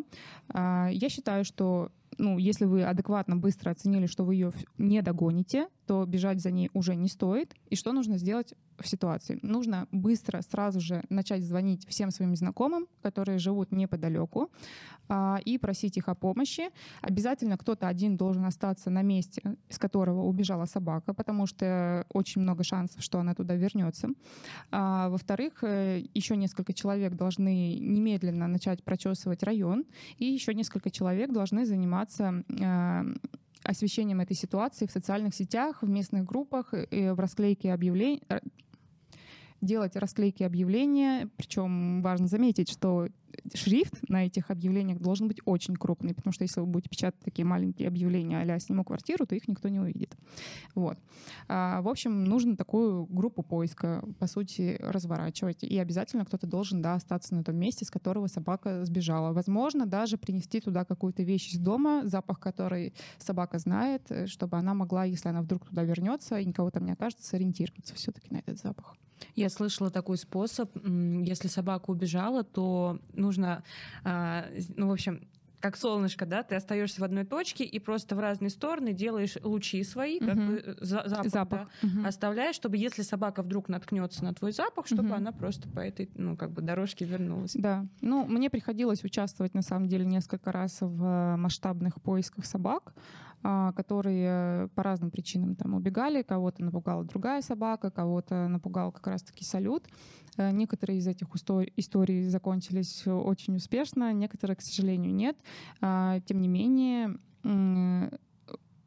[0.48, 5.68] А, я считаю, что ну, если вы адекватно, быстро оценили, что вы ее не догоните,
[5.86, 7.54] то бежать за ней уже не стоит.
[7.68, 9.38] И что нужно сделать в ситуации?
[9.42, 14.50] Нужно быстро, сразу же начать звонить всем своим знакомым, которые живут неподалеку,
[15.08, 16.70] а, и просить их о помощи.
[17.00, 22.64] Обязательно кто-то один должен остаться на месте, с которого убежала собака, потому что очень много
[22.64, 24.08] шансов, что она туда вернется.
[24.70, 29.84] А, во-вторых, э, еще несколько человек должны немедленно начать прочесывать район,
[30.18, 32.01] и еще несколько человек должны заниматься
[32.60, 33.04] а,
[33.64, 38.22] освещением этой ситуации в социальных сетях, в местных группах, в расклейке объявлений,
[39.60, 41.30] делать расклейки объявления.
[41.36, 43.08] Причем важно заметить, что
[43.54, 47.44] шрифт на этих объявлениях должен быть очень крупный, потому что если вы будете печатать такие
[47.44, 50.16] маленькие объявления а «сниму квартиру», то их никто не увидит.
[50.74, 50.98] Вот.
[51.48, 55.62] А, в общем, нужно такую группу поиска, по сути, разворачивать.
[55.62, 59.32] И обязательно кто-то должен да, остаться на том месте, с которого собака сбежала.
[59.32, 64.74] Возможно, даже принести туда какую-то вещь из дома, запах которой собака знает, э, чтобы она
[64.74, 68.58] могла, если она вдруг туда вернется и никого там не окажется, сориентироваться все-таки на этот
[68.58, 68.96] запах.
[69.34, 70.70] Я слышала такой способ.
[70.84, 73.62] Если собака убежала, то нужно,
[74.04, 74.46] а,
[74.76, 75.26] ну, в общем,
[75.62, 79.82] как солнышко, да, ты остаешься в одной точке и просто в разные стороны делаешь лучи
[79.84, 80.46] свои, как угу.
[80.46, 81.68] бы э, запах, запах.
[81.82, 82.06] Да, угу.
[82.08, 85.14] оставляешь, чтобы если собака вдруг наткнется на твой запах, чтобы угу.
[85.14, 87.52] она просто по этой, ну, как бы дорожке вернулась.
[87.54, 92.92] Да, ну, мне приходилось участвовать, на самом деле, несколько раз в э, масштабных поисках собак.
[93.44, 96.22] А, которые по разным причинам там убегали.
[96.22, 99.84] Кого-то напугала другая собака, кого-то напугал как раз-таки салют.
[100.36, 101.26] Э, некоторые из этих
[101.76, 105.36] историй закончились очень успешно, некоторые, к сожалению, нет.
[105.80, 107.18] А, тем не менее,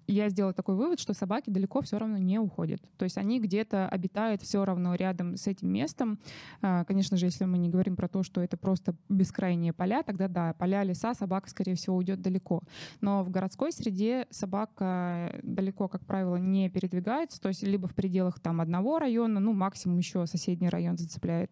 [0.07, 2.81] я сделала такой вывод, что собаки далеко все равно не уходят.
[2.97, 6.19] То есть они где-то обитают все равно рядом с этим местом.
[6.61, 10.27] А, конечно же, если мы не говорим про то, что это просто бескрайние поля, тогда
[10.27, 12.61] да, поля, леса, собака, скорее всего, уйдет далеко.
[13.01, 18.39] Но в городской среде собака далеко, как правило, не передвигается, то есть либо в пределах
[18.39, 21.51] там одного района, ну, максимум еще соседний район зацепляет.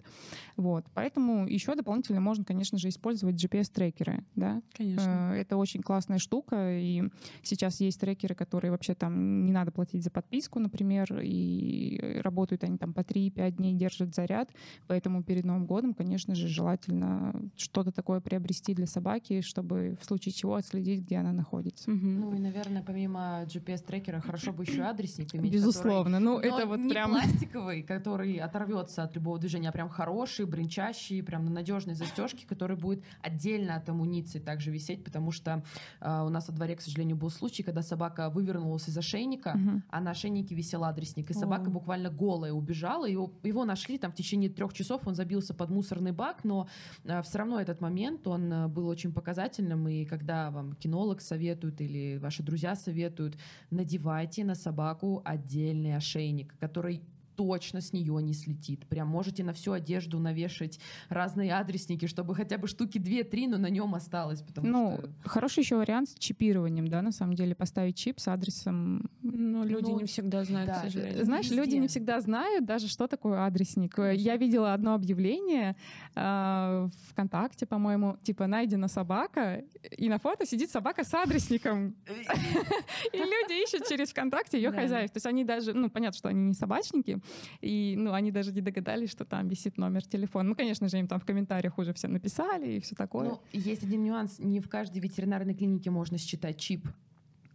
[0.58, 0.86] Вот.
[0.94, 4.24] Поэтому еще дополнительно можно, конечно же, использовать GPS-трекеры.
[4.36, 4.62] Да?
[4.74, 5.34] Конечно.
[5.34, 7.04] Э, это очень классная штука, и
[7.42, 12.78] сейчас есть трекеры, которые вообще там не надо платить за подписку, например, и работают они
[12.78, 14.50] там по 3-5 дней, держат заряд.
[14.88, 20.34] Поэтому перед Новым годом, конечно же, желательно что-то такое приобрести для собаки, чтобы в случае
[20.34, 21.90] чего отследить, где она находится.
[21.90, 22.06] Угу.
[22.06, 25.54] Ну и, наверное, помимо GPS-трекера хорошо бы еще адресник иметь.
[25.54, 26.18] Безусловно.
[26.18, 27.12] Который, ну, это вот не прям...
[27.12, 32.76] пластиковый, который оторвется от любого движения, а прям хороший, бренчащий, прям на надежной застежке, который
[32.76, 35.64] будет отдельно от амуниции также висеть, потому что
[36.02, 39.82] э, у нас во дворе, к сожалению, был случай, когда собака вывернулась из ошейника, угу.
[39.90, 41.70] а на ошейнике висел адресник, и собака О.
[41.70, 46.12] буквально голая убежала, его, его нашли там в течение трех часов, он забился под мусорный
[46.12, 46.68] бак, но
[47.04, 51.80] э, все равно этот момент, он э, был очень показательным, и когда вам кинолог советует
[51.82, 53.38] или ваши друзья советуют,
[53.70, 57.02] надевайте на собаку отдельный ошейник, который
[57.36, 58.86] точно с нее не слетит.
[58.88, 60.80] Прям можете на всю одежду навешать
[61.10, 64.42] разные адресники, чтобы хотя бы штуки 2-3, но на нем осталось.
[64.42, 65.30] Потому ну, что...
[65.30, 69.10] хороший еще вариант с чипированием, да, на самом деле, поставить чип с адресом.
[69.22, 71.26] Но люди ну, не всегда знают, да, к сожалению.
[71.26, 71.58] Знаешь, Везде.
[71.58, 73.98] люди не всегда знают даже, что такое адресник.
[73.98, 75.76] Я видела одно объявление
[76.16, 79.64] э, ВКонтакте, по-моему, типа найдена собака,
[79.98, 81.96] и на фото сидит собака с адресником.
[83.14, 85.12] И люди ищут через ВКонтакте ее хозяев.
[85.12, 87.20] То есть они даже, ну, понятно, что они не собачники,
[87.62, 90.50] и, ну, они даже не догадались, что там висит номер телефона.
[90.50, 93.30] Ну, конечно же, им там в комментариях уже все написали и все такое.
[93.30, 94.40] Ну, есть один нюанс.
[94.40, 96.88] Не в каждой ветеринарной клинике можно считать чип.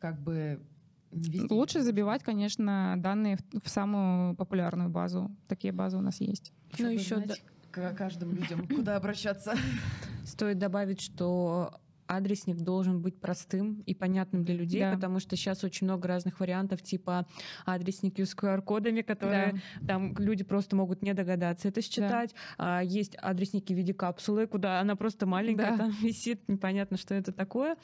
[0.00, 0.60] Как бы
[1.10, 1.46] Везде.
[1.54, 5.30] Лучше забивать, конечно, данные в, в самую популярную базу.
[5.46, 6.52] Такие базы у нас есть.
[6.78, 7.42] Ну, еще знать,
[7.74, 7.92] да...
[7.92, 9.54] к каждым людям, куда обращаться.
[10.24, 14.94] Стоит добавить, что адресник должен быть простым и понятным для людей, да.
[14.94, 17.26] потому что сейчас очень много разных вариантов, типа
[17.64, 19.86] адресники с QR-кодами, которые да.
[19.86, 22.34] там люди просто могут не догадаться это считать.
[22.56, 22.78] Да.
[22.78, 25.76] А, есть адресники в виде капсулы, куда она просто маленькая да.
[25.76, 27.76] там висит, непонятно, что это такое.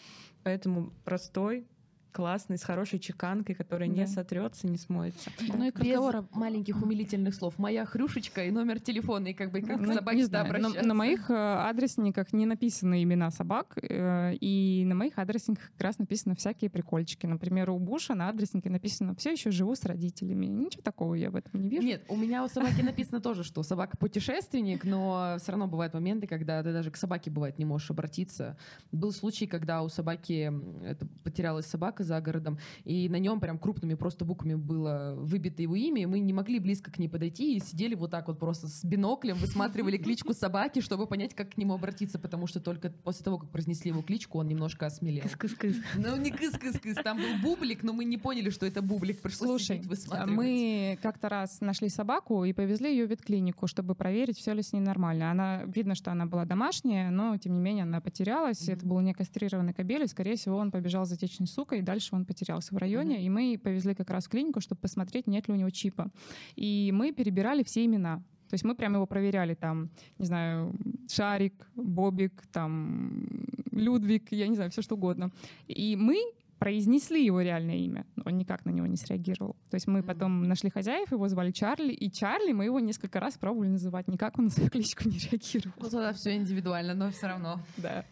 [0.42, 1.66] Поэтому простой,
[2.14, 3.94] классный, с хорошей чеканкой, которая да.
[3.94, 5.30] не сотрется, не смоется.
[5.40, 6.00] Ну и к Без
[6.30, 7.58] маленьких умилительных слов.
[7.58, 10.82] Моя хрюшечка и номер телефона, и как бы как ну, обращаться.
[10.82, 15.80] На, на моих э, адресниках не написаны имена собак, э, и на моих адресниках как
[15.80, 17.26] раз написаны всякие прикольчики.
[17.26, 20.46] Например, у Буша на адреснике написано «все еще живу с родителями».
[20.46, 21.82] Ничего такого я в этом не вижу.
[21.82, 26.28] Нет, у меня у собаки написано тоже, что собака путешественник, но все равно бывают моменты,
[26.28, 28.56] когда ты даже к собаке бывает не можешь обратиться.
[28.92, 30.52] Был случай, когда у собаки
[30.84, 35.74] это, потерялась собака за городом, и на нем прям крупными просто буквами было выбито его
[35.74, 38.68] имя, и мы не могли близко к ней подойти, и сидели вот так вот просто
[38.68, 43.24] с биноклем, высматривали кличку собаки, чтобы понять, как к нему обратиться, потому что только после
[43.24, 45.24] того, как произнесли его кличку, он немножко осмелел.
[45.24, 45.76] Кыс-кыс-кыс.
[45.96, 49.80] Ну, не кыс-кыс-кыс, там был бублик, но мы не поняли, что это бублик, пришлось Слушай,
[49.80, 50.36] высматривать.
[50.36, 54.72] мы как-то раз нашли собаку и повезли ее в ветклинику, чтобы проверить, все ли с
[54.72, 55.30] ней нормально.
[55.30, 58.62] Она видно, что она была домашняя, но тем не менее она потерялась.
[58.62, 58.72] Мгм.
[58.72, 61.93] Это был не кастрированный кобель, и, скорее всего, он побежал за течной сукой, и дальше
[62.12, 63.24] он потерялся в районе.
[63.24, 66.10] И мы повезли как раз в клинику, чтобы посмотреть, нет ли у него чипа.
[66.56, 68.22] И мы перебирали все имена.
[68.48, 70.74] То есть мы прямо его проверяли, там, не знаю,
[71.10, 73.26] Шарик, Бобик, там,
[73.72, 75.30] Людвиг, я не знаю, все что угодно.
[75.66, 76.16] И мы
[76.58, 79.56] произнесли его реальное имя, но он никак на него не среагировал.
[79.70, 80.06] То есть мы Мгм.
[80.06, 84.38] потом нашли хозяев, его звали Чарли, и Чарли мы его несколько раз пробовали называть, никак
[84.38, 85.74] он на свою кличку не реагировал.
[85.80, 87.60] Ну, тогда все индивидуально, но все равно.
[87.76, 88.04] Да.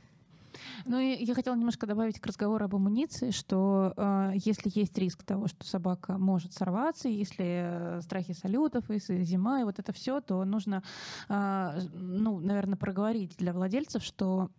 [0.85, 5.23] Ну и я хотела немножко добавить к разговору об амуниции, что э, если есть риск
[5.25, 10.21] того, что собака может сорваться, если э, страхи салютов, если зима, и вот это все,
[10.21, 10.83] то нужно,
[11.29, 14.51] э, ну, наверное, проговорить для владельцев, что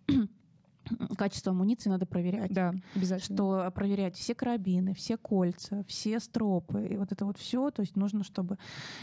[1.18, 2.52] качество амуниции надо проверять.
[2.54, 3.38] Да, обязательно.
[3.38, 7.96] Что проверять все карабины, все кольца, все стропы, и вот это вот все, то есть
[7.96, 8.58] нужно, чтобы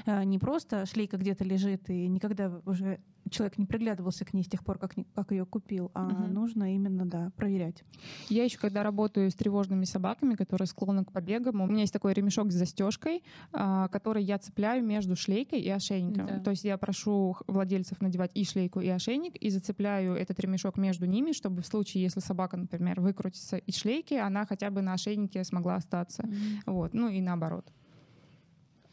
[0.06, 4.48] э, не просто шлейка где-то лежит, и никогда уже человек не приглядывался к ней с
[4.48, 6.34] тех пор, как, как ее купил, а Мгм.
[6.34, 7.84] нужно именно, да, проверять.
[8.28, 12.12] Я еще когда работаю с тревожными собаками, которые склонны к побегам, у меня есть такой
[12.14, 13.22] ремешок с застежкой,
[13.52, 16.26] а, который я цепляю между шлейкой и ошейником.
[16.26, 16.40] Да.
[16.40, 21.06] То есть я прошу владельцев надевать и шлейку, и ошейник, и зацепляю этот ремешок между
[21.06, 25.44] ними, чтобы в случае, если собака, например, выкрутится из шлейки, она хотя бы на ошейнике
[25.44, 26.28] смогла остаться.
[26.66, 26.94] Вот.
[26.94, 27.66] Ну и наоборот.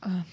[0.02, 0.24] А,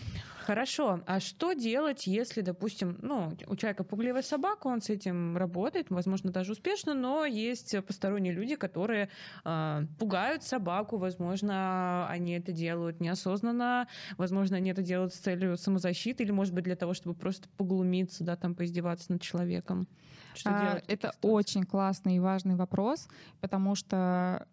[0.45, 5.89] Хорошо, а что делать, если, допустим, ну, у человека пугливая собака, он с этим работает,
[5.89, 9.09] возможно, даже успешно, но есть посторонние люди, которые
[9.43, 13.89] а, пугают собаку, возможно, они это делают неосознанно,
[14.19, 18.23] возможно, они это делают с целью самозащиты или, может быть, для того, чтобы просто поглумиться,
[18.23, 19.89] да, там, поиздеваться над человеком.
[20.35, 20.85] Что А, делать?
[20.89, 23.09] Это очень классный и важный вопрос,
[23.41, 24.47] потому что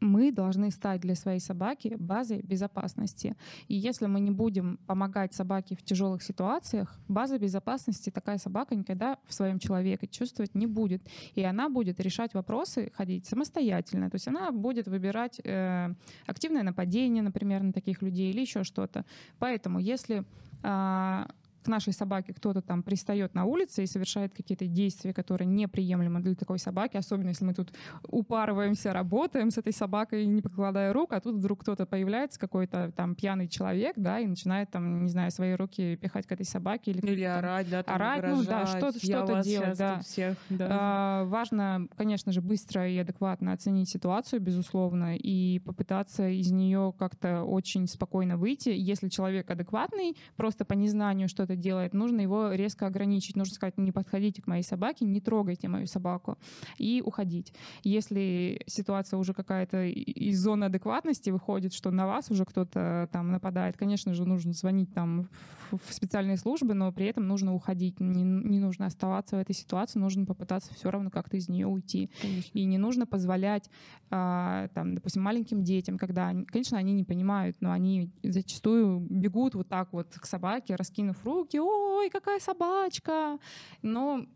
[0.00, 3.36] мы должны стать для своей собаки базой безопасности.
[3.68, 9.18] И если мы не будем помогать собаке в тяжелых ситуациях, база безопасности такая собака никогда
[9.26, 11.02] в своем человеке чувствовать не будет.
[11.34, 14.10] И она будет решать вопросы, ходить самостоятельно.
[14.10, 15.94] То есть она будет выбирать э,
[16.26, 19.04] активное нападение, например, на таких людей или еще что-то.
[19.38, 20.24] Поэтому если
[20.62, 21.28] а,
[21.64, 26.34] к нашей собаке кто-то там пристает на улице и совершает какие-то действия, которые неприемлемы для
[26.34, 27.72] такой собаки, особенно если мы тут
[28.08, 33.14] упарываемся, работаем с этой собакой, не покладая рук, а тут вдруг кто-то появляется, какой-то там
[33.14, 37.00] пьяный человек, да, и начинает там, не знаю, свои руки пихать к этой собаке или,
[37.06, 38.68] Или там, орать, да, там, орать, ну да, угрожать.
[38.78, 40.00] что-то- что-то делать, да.
[40.00, 40.68] всех, да.
[40.70, 47.42] А, Важно, конечно же, быстро и адекватно оценить ситуацию, безусловно, и попытаться из нее как-то
[47.44, 48.68] очень спокойно выйти.
[48.68, 53.36] Если человек адекватный, просто по незнанию что-то делает, нужно его резко ограничить.
[53.36, 56.38] Нужно сказать, не подходите к моей собаке, не трогайте мою собаку
[56.78, 57.52] и уходить.
[57.82, 63.76] Если ситуация уже какая-то из зоны адекватности выходит, что на вас уже кто-то там нападает,
[63.76, 68.00] конечно же, нужно звонить там в в специальные службы, но при этом нужно уходить.
[68.00, 72.10] Не, не нужно оставаться в этой ситуации, нужно попытаться все равно как-то из нее уйти.
[72.20, 72.50] Конечно.
[72.52, 73.70] И не нужно позволять,
[74.10, 79.54] а, там, допустим, маленьким детям, когда, они- конечно, они не понимают, но они зачастую бегут
[79.54, 83.38] вот так вот к собаке, раскинув руки, ой, какая собачка.
[83.82, 84.26] Но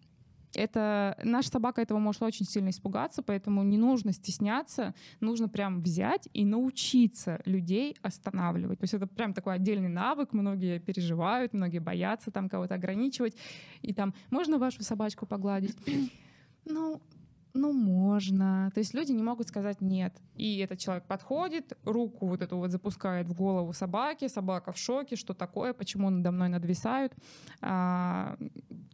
[0.54, 6.28] это наша собака этого может очень сильно испугаться, поэтому не нужно стесняться, нужно прям взять
[6.32, 8.78] и научиться людей останавливать.
[8.78, 13.36] То есть это прям такой отдельный навык, многие переживают, многие боятся там кого-то ограничивать.
[13.82, 15.76] И там, можно вашу собачку погладить?
[16.70, 17.00] Ну,
[17.54, 18.70] ну, можно.
[18.74, 20.14] То есть люди не могут сказать нет.
[20.34, 25.16] И этот человек подходит, руку вот эту вот запускает в голову собаки, собака в шоке,
[25.16, 27.14] что такое, почему надо мной надвисают.
[27.60, 28.36] А,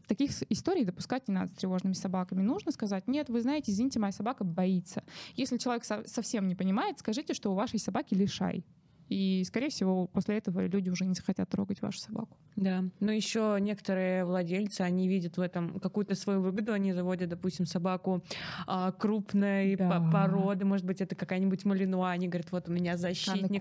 [0.07, 2.43] таких историй допускать не надо с тревожными собаками.
[2.43, 5.03] Нужно сказать, нет, вы знаете, извините, моя собака боится.
[5.37, 8.65] Если человек со- совсем не понимает, скажите, что у вашей собаки лишай.
[9.09, 12.37] И, скорее всего, после этого люди уже не захотят трогать вашу собаку.
[12.57, 17.67] Да, но еще некоторые владельцы, они видят в этом какую-то свою выгоду, они заводят, допустим,
[17.67, 18.23] собаку
[18.67, 19.89] а, крупной Да.
[20.01, 23.61] по- породы, может быть, это какая-нибудь малинуа, они говорят, вот у меня защитник,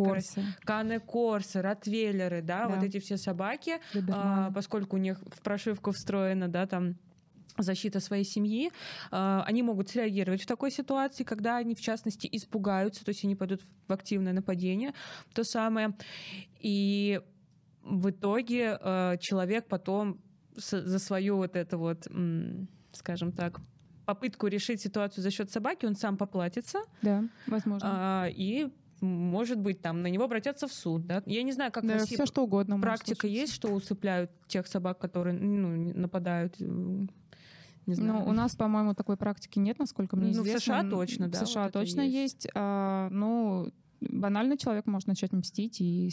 [0.64, 2.76] Каны Корсы, Ротвейлеры, да, Да.
[2.76, 3.74] вот эти все собаки,
[4.10, 6.96] а, поскольку у них в прошивку встроена, да, там
[7.58, 8.72] защита своей семьи,
[9.12, 13.36] а, они могут среагировать в такой ситуации, когда они, в частности, испугаются, то есть они
[13.36, 14.94] пойдут в активное нападение,
[15.34, 15.94] то самое.
[16.60, 17.22] И
[17.84, 20.22] в итоге э, человек потом
[20.56, 22.08] за свою вот эту вот,
[22.94, 23.60] скажем так,
[24.06, 27.90] попытку решить ситуацию за счет собаки, он сам поплатится, Да, возможно.
[27.92, 28.70] а, и
[29.02, 31.22] может быть, там на него обратятся в суд, да?
[31.26, 32.80] Я не знаю, как Да, России все что угодно.
[32.80, 36.56] практика есть, что усыпляют тех собак, которые ну, нападают.
[37.86, 38.14] Не знаю.
[38.14, 40.60] Ну, у нас, по-моему, такой практики нет, насколько мне Ну, в известно.
[40.60, 42.46] США М, точно, да, В США вот точно есть.
[42.46, 42.48] есть.
[42.56, 43.72] А, ну,
[44.02, 46.10] банально человек может начать мстить и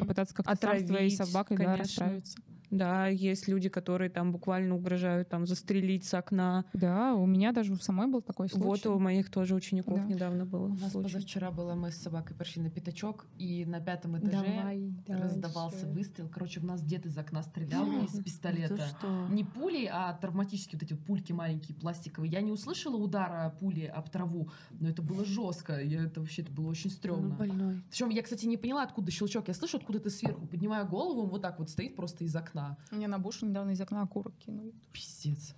[0.00, 2.38] попытаться как-то сам с твоей собакой да, расправиться.
[2.70, 6.64] Да, есть люди, которые там буквально угрожают там застрелить с окна.
[6.72, 8.64] Да, у меня даже у самой был такой случай.
[8.64, 10.04] Вот у моих тоже учеников Да.
[10.04, 10.66] недавно было.
[10.66, 11.04] У нас случай.
[11.14, 16.28] позавчера было, мы с собакой пришли на пятачок, и на пятом этаже раздавался выстрел.
[16.28, 18.88] Короче, в нас дед из окна стрелял из пистолета.
[19.30, 22.30] Не пули, а травматические вот эти пульки маленькие, пластиковые.
[22.30, 25.80] Я не услышала удара пули об траву, но это было жестко.
[25.80, 27.34] Я, это вообще это было очень стрёмно.
[27.34, 27.82] больной.
[27.90, 29.48] Причем я, кстати, не поняла, откуда щелчок.
[29.48, 30.46] Я слышу откуда-то сверху.
[30.46, 32.57] Поднимаю голову, он вот так вот стоит просто из окна.
[32.90, 34.72] Мне на бушу недавно из окна окурок кинули.
[34.92, 35.54] Пиздец.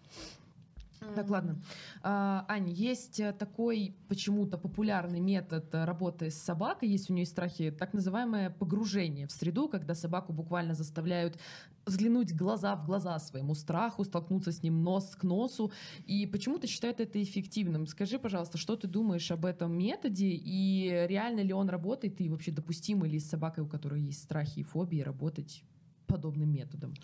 [1.15, 1.57] Так, ладно.
[2.03, 7.25] А, Ань, есть э, такой почему-то популярный метод э, работы с собакой, есть у нее
[7.25, 11.39] страхи, так называемое погружение в среду, когда собаку буквально заставляют
[11.87, 15.73] взглянуть глаза в глаза своему страху, столкнуться с ним нос к носу,
[16.05, 17.87] и почему-то считают это эффективным.
[17.87, 22.53] Скажи, пожалуйста, что ты думаешь об этом методе, и реально ли он работает, и вообще
[22.53, 25.65] допустимо ли с собакой, у которой есть страхи и фобии, работать
[26.11, 26.95] подобным методом?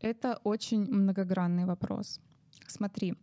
[0.00, 2.20] Это очень многогранный вопрос.
[2.66, 3.14] Смотри,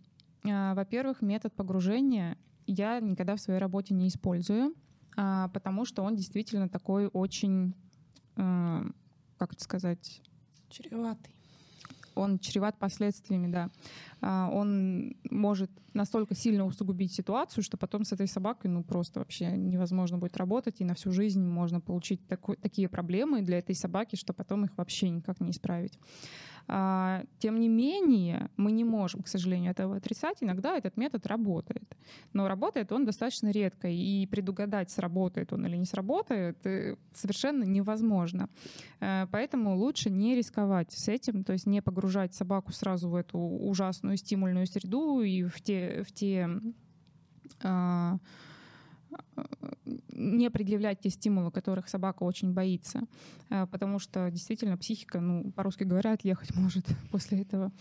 [0.46, 4.74] а, во-первых, метод погружения я никогда в своей работе не использую,
[5.16, 7.74] а, потому что он действительно такой очень,
[8.36, 8.86] а,
[9.38, 10.22] как это сказать,
[10.74, 11.36] Чреватый.
[12.16, 13.70] Он чреват последствиями, да.
[14.22, 19.52] А, Он может настолько сильно усугубить ситуацию, что потом с этой собакой ну просто вообще
[19.58, 24.16] невозможно будет работать, и на всю жизнь можно получить такой- такие проблемы для этой собаки,
[24.16, 26.00] что потом их вообще никак не исправить.
[26.68, 30.38] А, Тем не менее, мы не можем, к сожалению, этого отрицать.
[30.42, 31.98] Иногда этот метод работает.
[32.34, 38.50] Но работает он достаточно редко, и предугадать, сработает он или не сработает, э, совершенно невозможно.
[39.00, 43.38] Э, Поэтому лучше не рисковать с этим, то есть не погружать собаку сразу в эту
[43.38, 46.50] ужасную стимульную среду и в те, в те
[47.62, 48.18] а,
[49.86, 53.02] не предъявлять те стимулы, которых собака очень боится,
[53.50, 57.72] А, потому что действительно психика, ну, по-русски говоря, отъехать может после этого.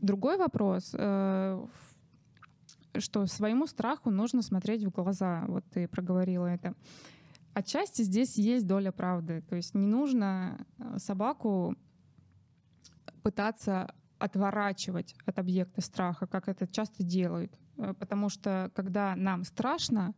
[0.00, 1.66] Другой вопрос, э,
[2.98, 5.44] что своему страху нужно смотреть в глаза.
[5.48, 6.74] Вот ты проговорила это.
[7.54, 9.42] Отчасти здесь есть доля правды.
[9.48, 11.76] То есть не нужно э, собаку
[13.22, 17.58] пытаться отворачивать от объекта страха, как это часто делают.
[17.78, 20.14] Э, Потому что когда нам страшно,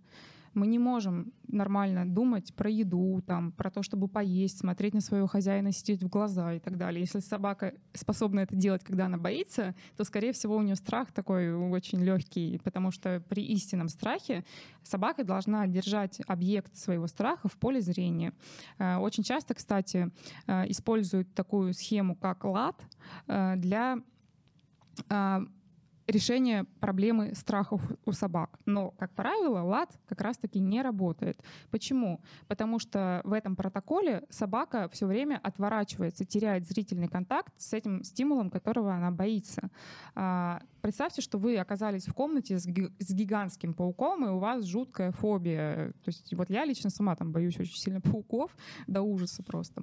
[0.57, 5.27] мы не можем нормально думать про еду, там, про то, чтобы поесть, смотреть на своего
[5.27, 7.03] хозяина, сидеть в глаза и так далее.
[7.03, 11.53] Если собака способна это делать, когда она боится, то, скорее всего, у нее страх такой
[11.53, 14.45] очень легкий, потому что при истинном страхе
[14.83, 18.33] собака должна держать объект своего страха в поле зрения.
[18.79, 20.11] Э, Очень часто, кстати,
[20.47, 22.81] э, используют такую схему, как лад,
[23.27, 23.99] для
[26.07, 28.59] решения проблемы страхов у собак.
[28.65, 31.43] Но, как правило, лад как раз-таки не работает.
[31.71, 32.21] Почему?
[32.49, 38.51] Потому что в этом протоколе собака все время отворачивается, теряет зрительный контакт с этим стимулом,
[38.51, 39.71] которого она боится.
[40.15, 45.89] А, Представьте, что вы оказались в комнате с гигантским пауком, и у вас жуткая фобия.
[46.05, 49.83] То есть вот я лично сама там боюсь очень сильно пауков, до ужаса просто.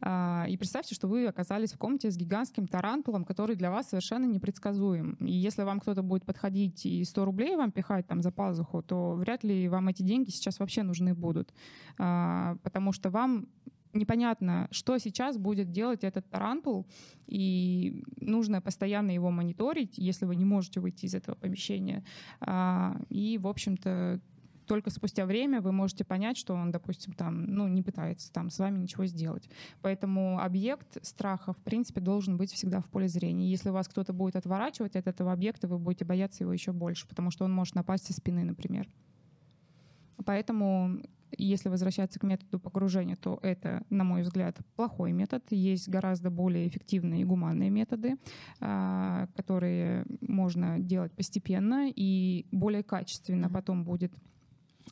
[0.00, 4.24] А, И представьте, что вы оказались в комнате с гигантским тарантулом, который для вас совершенно
[4.24, 5.18] непредсказуем.
[5.20, 9.14] И если вам кто-то будет подходить и 100 рублей вам пихать там за пазуху, то
[9.14, 11.52] вряд ли вам эти деньги сейчас вообще нужны будут.
[11.98, 13.46] А, Потому что вам
[13.94, 16.86] непонятно, что сейчас будет делать этот тарантул,
[17.26, 22.04] и нужно постоянно его мониторить, если вы не можете выйти из этого помещения.
[22.40, 24.20] А, И, в общем-то,
[24.68, 28.58] только спустя время вы можете понять, что он, допустим, там, ну, не пытается там с
[28.58, 29.48] вами ничего сделать.
[29.82, 33.50] Поэтому объект страха, в принципе, должен быть всегда в поле зрения.
[33.50, 37.30] Если вас кто-то будет отворачивать от этого объекта, вы будете бояться его еще больше, потому
[37.30, 38.88] что он может напасть со спины, например.
[40.24, 41.00] Поэтому,
[41.36, 45.42] если возвращаться к методу погружения, то это, на мой взгляд, плохой метод.
[45.50, 48.16] Есть гораздо более эффективные и гуманные методы,
[48.60, 54.12] а, которые можно делать постепенно и более качественно потом будет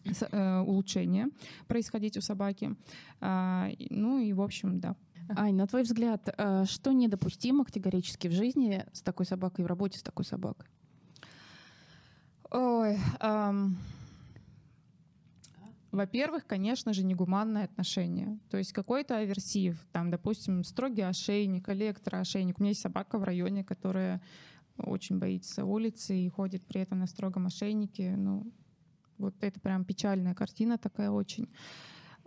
[0.04, 1.28] э, улучшение
[1.66, 2.76] происходить у собаки.
[3.20, 4.96] А, Ну и, в общем, да.
[5.28, 9.98] Ань, на твой взгляд, э, что недопустимо категорически в жизни с такой собакой, в работе
[9.98, 10.68] с такой собакой?
[12.50, 13.76] Ой, ам,
[15.96, 18.38] во-первых, конечно же, негуманное отношение.
[18.50, 22.58] То есть какой-то аверсив, там, допустим, строгий ошейник, электроошейник.
[22.58, 24.20] У меня есть собака в районе, которая
[24.76, 28.14] очень боится улицы и ходит при этом на строгом ошейнике.
[28.16, 28.52] Ну,
[29.18, 31.48] Вот это прям печальная картина такая очень.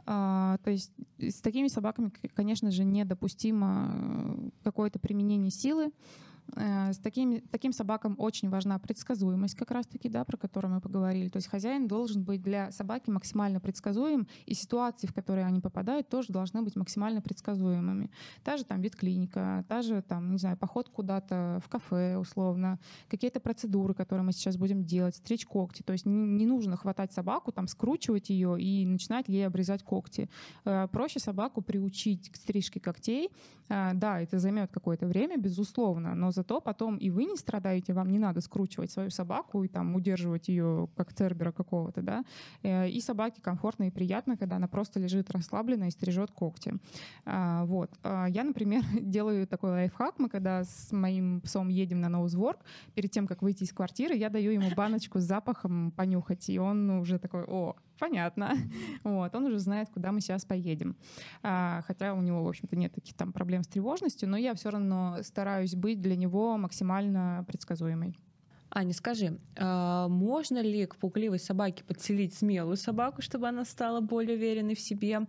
[0.06, 5.92] А, то есть с такими собаками, конечно же, недопустимо э, какое-то применение силы.
[6.56, 11.30] Э, с такими, таким собакам очень важна предсказуемость, как раз-таки, да, про которую мы поговорили.
[11.30, 16.10] То есть хозяин должен быть для собаки максимально предсказуем, и ситуации, в которые они попадают,
[16.10, 18.12] тоже должны быть максимально предсказуемыми.
[18.44, 23.40] Та же там ветклиника, та же там, не знаю, поход куда-то в кафе условно, какие-то
[23.40, 25.84] процедуры, которые мы сейчас будем делать, стричь когти.
[25.84, 30.30] То есть не, не нужно хватать собаку, там, скручивать ее и начинать ей обрезать когти.
[30.66, 33.30] Э, проще собаку приучить к стрижке когтей.
[33.70, 38.10] Э, да, это займет какое-то время, безусловно, но зато потом и вы не страдаете, вам
[38.10, 42.24] не надо скручивать свою собаку и там удерживать ее как цербера какого-то, да.
[42.64, 46.74] Э, и собаке комфортно и приятно, когда она просто лежит расслабленно и стрижет когти.
[47.26, 47.92] А, вот.
[48.04, 50.20] А, я, например, делаю такой лайфхак.
[50.20, 52.60] Мы когда с моим псом едем на ноузворк,
[52.96, 56.90] перед тем, как выйти из квартиры, я даю ему баночку с запахом понюхать, и он
[56.90, 58.54] уже такой, о, понятно.
[59.04, 60.96] Вот, он уже знает, куда мы сейчас поедем.
[61.44, 64.70] А, хотя у него, в общем-то, нет таких там проблем с тревожностью, но я все
[64.70, 68.18] равно стараюсь быть для него максимально предсказуемой.
[68.72, 74.38] Аня, скажи, а можно ли к пугливой собаке подселить смелую собаку, чтобы она стала более
[74.38, 75.22] уверенной в себе?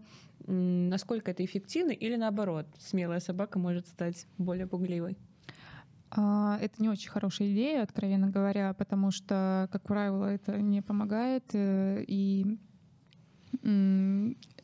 [0.46, 5.16] Насколько это эффективно или наоборот, смелая собака может стать более пугливой?
[6.10, 11.44] А, это не очень хорошая идея, откровенно говоря, потому что, как правило, это не помогает.
[11.52, 12.58] Э, и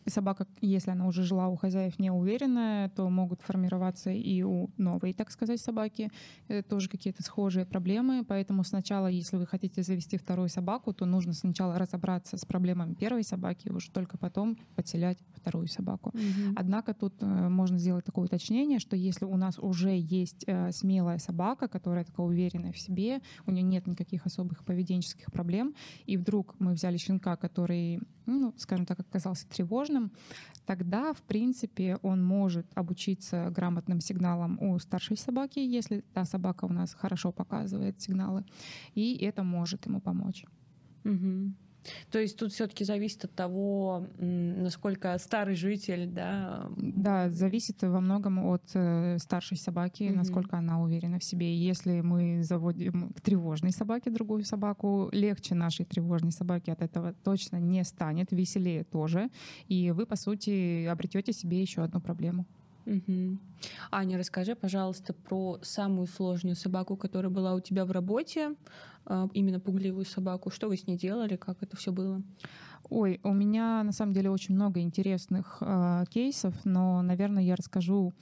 [0.07, 5.31] собака, если она уже жила у хозяев неуверенная, то могут формироваться и у новой, так
[5.31, 6.11] сказать, собаки
[6.49, 8.25] э, тоже какие-то схожие проблемы.
[8.25, 13.25] Поэтому сначала, если вы хотите завести вторую собаку, то нужно сначала разобраться с проблемами первой
[13.25, 16.11] собаки, и уже только потом подселять вторую собаку.
[16.11, 16.55] Mm-hmm.
[16.57, 21.19] Однако тут э, можно сделать такое уточнение, что если у нас уже есть э, смелая
[21.19, 25.75] собака, которая такая уверенная в себе, у нее нет никаких особых поведенческих проблем,
[26.07, 30.11] и вдруг мы взяли щенка, который, ну, скажем так, оказался тревожным,
[30.65, 36.73] тогда, в принципе, он может обучиться грамотным сигналам у старшей собаки, если та собака у
[36.73, 38.45] нас хорошо показывает сигналы,
[38.95, 40.45] и это может ему помочь.
[41.05, 41.53] Угу.
[42.11, 46.69] То есть тут все-таки зависит от того, насколько старый житель, да?
[46.77, 50.17] Да, зависит во многом от э, старшей собаки, mm-hmm.
[50.17, 51.57] насколько она уверена в себе.
[51.57, 57.57] Если мы заводим к тревожной собаке другую собаку, легче нашей тревожной собаке от этого точно
[57.57, 59.31] не станет, веселее тоже,
[59.69, 62.47] и вы по сути обретете себе еще одну проблему.
[62.87, 63.39] Угу.
[63.91, 68.55] Аня, расскажи, пожалуйста, про самую сложную собаку, которая была у тебя в работе,
[69.05, 70.51] а, именно пугливую собаку.
[70.51, 72.23] Что вы с ней делали, как это все было?
[72.89, 78.13] Ой, у меня на самом деле очень много интересных э, кейсов, но, наверное, я расскажу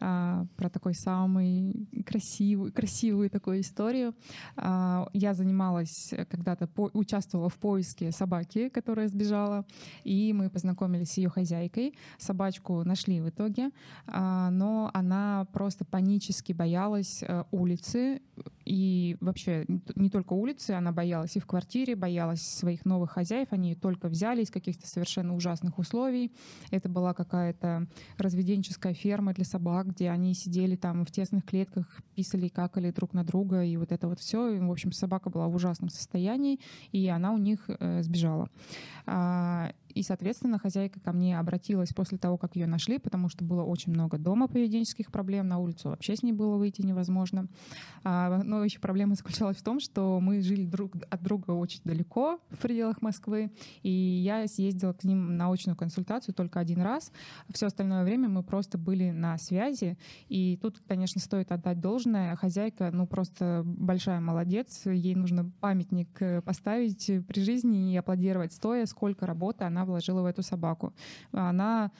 [0.00, 4.14] а, про такой самый красивый, красивую такую историю.
[4.56, 9.64] А, я занималась когда-то, по, участвовала в поиске собаки, которая сбежала,
[10.04, 11.94] и мы познакомились с ее хозяйкой.
[12.18, 13.70] Собачку нашли в итоге,
[14.06, 18.20] а, но она просто панически боялась э, улицы,
[18.64, 23.74] и вообще не только улицы, она боялась и в квартире, боялась своих новых хозяев, они
[23.74, 26.32] только взяли из каких-то совершенно ужасных условий.
[26.70, 27.86] Это была какая-то
[28.18, 33.24] разведенческая ферма для собак, где они сидели там в тесных клетках, писали, какали друг на
[33.24, 34.50] друга, и вот это вот все.
[34.50, 36.60] И, в общем, собака была в ужасном состоянии,
[36.92, 38.48] и она у них э, сбежала.
[39.06, 43.62] А, и, соответственно, хозяйка ко мне обратилась после того, как ее нашли, потому что было
[43.62, 47.48] очень много дома поведенческих проблем, на улицу вообще с ней было выйти невозможно.
[48.04, 52.38] А, но еще проблема заключалась в том, что мы жили друг от друга очень далеко
[52.50, 53.50] в пределах Москвы,
[53.82, 57.10] и я съездила к ним на очную консультацию только один раз.
[57.48, 59.96] Все остальное время мы просто были на связи,
[60.28, 62.36] и тут, конечно, стоит отдать должное.
[62.36, 68.84] Хозяйка, ну, просто большая молодец, ей нужно памятник э, поставить при жизни и аплодировать стоя,
[68.84, 70.92] сколько работы она вложила в эту собаку.
[71.32, 71.90] Она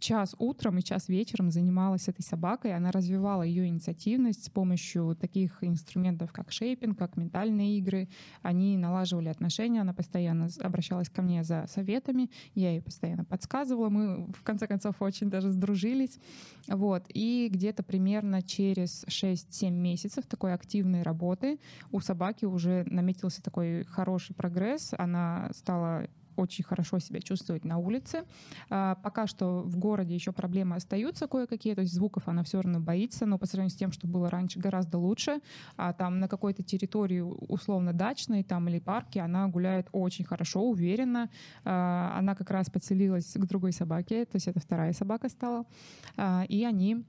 [0.00, 2.74] час утром и час вечером занималась этой собакой.
[2.74, 8.08] Она развивала ее инициативность с помощью таких инструментов, как шейпинг, как ментальные игры.
[8.42, 13.90] Они налаживали отношения, она постоянно обращалась ко мне за советами, я ей постоянно подсказывала.
[13.90, 16.18] Мы, в конце концов, очень даже сдружились.
[16.66, 17.04] Вот.
[17.08, 21.60] И где-то примерно через 6-7 месяцев такой активной работы
[21.92, 24.94] у собаки уже наметился такой хороший прогресс.
[24.96, 26.08] Она стала
[26.40, 28.24] очень хорошо себя чувствовать на улице.
[28.70, 32.80] А, пока что в городе еще проблемы остаются кое-какие, то есть звуков она все равно
[32.80, 35.40] боится, но по сравнению с тем, что было раньше, гораздо лучше.
[35.76, 41.30] А там на какой-то территории условно дачной там или парке она гуляет очень хорошо, уверенно.
[41.64, 45.64] А, она как раз подселилась к другой собаке, то есть это вторая собака стала.
[46.16, 47.04] А, и они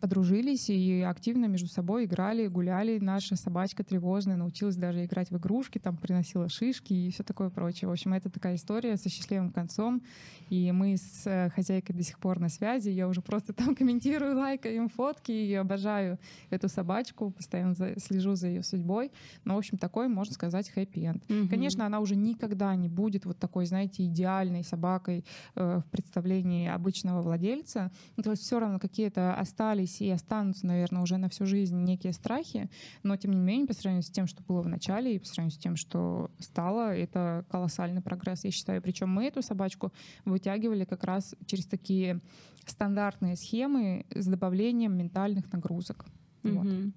[0.00, 2.98] подружились и активно между собой играли, гуляли.
[2.98, 7.88] Наша собачка тревожная научилась даже играть в игрушки, там приносила шишки и все такое прочее.
[7.88, 10.02] В общем, это такая история со счастливым концом.
[10.48, 12.88] И мы с э, хозяйкой до сих пор на связи.
[12.88, 16.18] Я уже просто там комментирую, лайкаю им фотки и обожаю
[16.50, 19.12] эту собачку, постоянно за, слежу за ее судьбой.
[19.44, 21.24] Но, в общем, такой, можно сказать, хэппи-энд.
[21.26, 21.48] Mm-hmm.
[21.48, 25.24] Конечно, она уже никогда не будет вот такой, знаете, идеальной собакой
[25.54, 27.92] э, в представлении обычного владельца.
[28.16, 32.12] Ну, то есть все равно какие-то остались и останутся, наверное, уже на всю жизнь некие
[32.12, 32.70] страхи,
[33.02, 35.56] но тем не менее, по сравнению с тем, что было в начале, и по сравнению
[35.56, 38.82] с тем, что стало, это колоссальный прогресс, я считаю.
[38.82, 39.92] Причем мы эту собачку
[40.24, 42.20] вытягивали как раз через такие
[42.66, 46.06] стандартные схемы с добавлением ментальных нагрузок.
[46.42, 46.52] Mm-hmm.
[46.52, 46.94] Вот.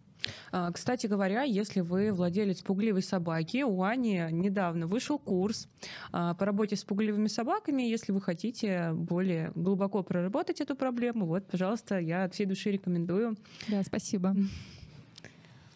[0.52, 5.68] А, кстати говоря, если вы владелец пугливой собаки, у Ани недавно вышел курс
[6.12, 7.84] а, по работе с пугливыми собаками.
[7.84, 13.36] Если вы хотите более глубоко проработать эту проблему, вот, пожалуйста, я от всей души рекомендую.
[13.68, 14.36] Да, спасибо.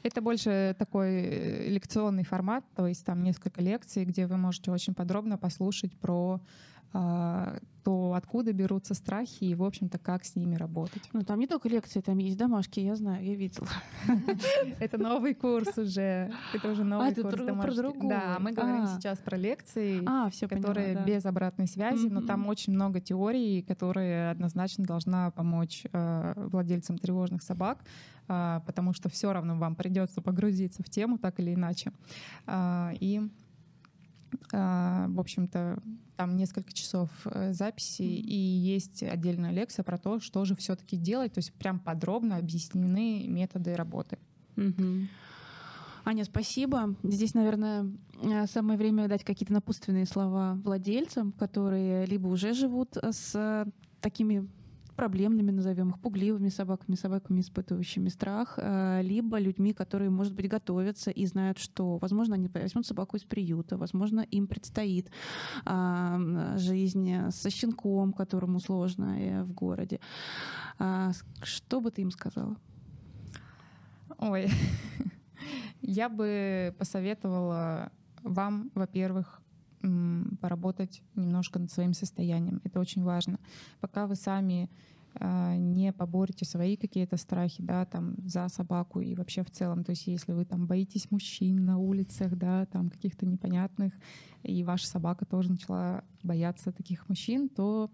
[0.04, 4.94] Это больше такой э, лекционный формат, то есть там несколько лекций, где вы можете очень
[4.94, 6.40] подробно послушать про
[6.92, 11.04] то откуда берутся страхи и, в общем-то, как с ними работать.
[11.14, 13.68] Ну, там не только лекции, там есть домашки, я знаю, я видела.
[14.80, 16.30] Это новый курс уже.
[16.54, 18.08] Это уже новый курс домашки.
[18.10, 18.88] Да, мы говорим а.
[18.88, 24.84] сейчас про лекции, а, которые без обратной связи, но там очень много теорий, которые однозначно
[24.84, 27.80] должна помочь владельцам тревожных собак,
[28.28, 31.92] потому что все равно вам придется погрузиться в тему так или иначе.
[33.00, 33.30] И а,
[34.52, 35.82] в общем-то,
[36.18, 41.34] там несколько часов э, записи, и есть отдельная лекция про то, что же все-таки делать.
[41.34, 44.18] То есть прям подробно объяснены методы работы.
[44.58, 45.08] Угу.
[46.06, 46.96] Аня, спасибо.
[47.04, 47.92] Здесь, наверное,
[48.22, 53.66] э, самое время дать какие-то напутственные слова владельцам, которые либо уже живут с
[54.02, 54.48] такими
[54.98, 61.12] проблемными, назовем их, пугливыми собаками, собаками, испытывающими страх, э, либо людьми, которые, может быть, готовятся
[61.12, 65.10] и знают, что, возможно, они возьмут собаку из приюта, возможно, им предстоит
[66.56, 70.00] жизнь со щенком, которому сложно э, в городе.
[70.80, 71.12] А,
[71.44, 72.58] что бы ты им сказала?
[74.18, 74.50] Ой,
[75.82, 77.92] я бы посоветовала
[78.24, 79.42] вам, во-первых,
[80.42, 82.62] поработать немножко над своим состоянием.
[82.64, 83.40] Это очень важно.
[83.80, 84.70] Пока вы сами
[85.20, 89.84] а, не поборете свои какие-то страхи, да, там, за собаку и вообще в целом.
[89.84, 93.94] То есть если вы там боитесь мужчин на улицах, да, там каких-то непонятных,
[94.44, 97.90] и ваша собака тоже начала бояться таких мужчин, то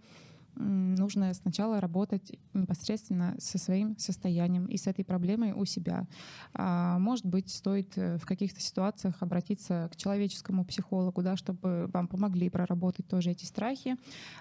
[0.55, 6.07] нужно сначала работать непосредственно со своим состоянием и с этой проблемой у себя.
[6.53, 12.07] А, может быть, стоит э, в каких-то ситуациях обратиться к человеческому психологу, да, чтобы вам
[12.07, 13.95] помогли проработать тоже эти страхи.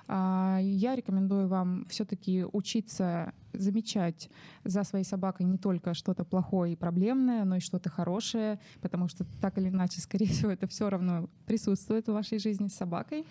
[0.09, 4.31] А, я рекомендую вам все-таки учиться замечать
[4.65, 9.25] за своей собакой не только что-то плохое и проблемное, но и что-то хорошее, потому что
[9.41, 13.27] так или иначе, скорее всего, это все равно присутствует в вашей жизни с собакой.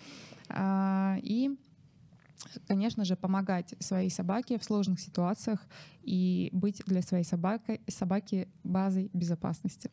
[0.48, 1.56] А, и
[2.66, 5.66] конечно же, помогать своей собаке в сложных ситуациях
[6.02, 9.90] и быть для своей собаки, собаки базой безопасности.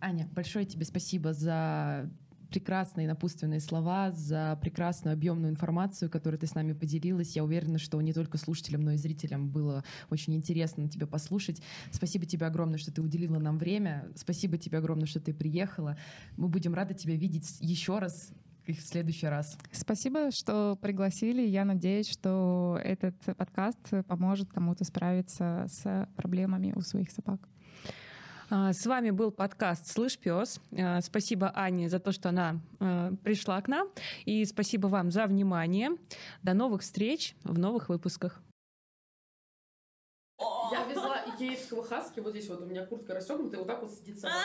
[0.00, 2.10] Аня, большое тебе спасибо за
[2.52, 7.34] прекрасные напутственные слова, за прекрасную объемную информацию, которую ты с нами поделилась.
[7.34, 11.62] Я уверена, что не только слушателям, но и зрителям было очень интересно тебя послушать.
[11.90, 14.08] Спасибо тебе огромное, что ты уделила нам время.
[14.14, 15.96] Спасибо тебе огромное, что ты приехала.
[16.36, 18.32] Мы будем рады тебя видеть еще раз
[18.66, 19.56] в следующий раз.
[19.72, 21.42] Спасибо, что пригласили.
[21.42, 27.40] Я надеюсь, что этот подкаст поможет кому-то справиться с проблемами у своих собак.
[28.54, 30.60] А, с вами был подкаст «Слышь, пес».
[30.78, 33.88] А, спасибо Ане за то, что она а, пришла к нам.
[34.26, 35.96] И спасибо вам за внимание.
[36.42, 38.42] До новых встреч в новых выпусках.
[40.70, 43.90] Я везла икеевского хаски, вот здесь вот у меня куртка расстегнута, и вот так вот
[43.90, 44.38] сидит собака.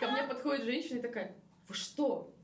[0.00, 1.34] Ко мне подходит женщина и такая,
[1.66, 2.34] вы что,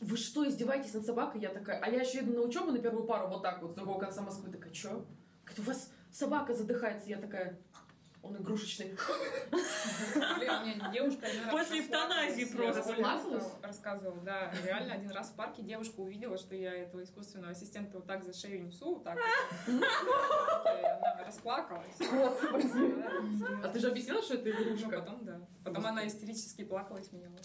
[0.00, 1.40] вы что, издеваетесь над собакой?
[1.40, 3.74] Я такая, а я еще иду на учебу на первую пару вот так вот, с
[3.74, 4.50] другого конца Москвы.
[4.50, 5.06] Такая, что?
[5.44, 7.08] Говорит, у вас собака задыхается.
[7.08, 7.58] Я такая,
[8.24, 8.96] он игрушечный.
[10.92, 12.94] девушка После эвтаназии просто.
[13.62, 14.50] Рассказывала, да.
[14.64, 18.32] Реально один раз в парке девушка увидела, что я этого искусственного ассистента вот так за
[18.32, 19.18] шею несу, вот так.
[19.66, 21.96] Она расплакалась.
[23.62, 24.86] А ты же объяснила, что это игрушка?
[24.86, 25.40] Ну, потом, да.
[25.64, 27.44] Потом она истерически плакала и смеялась.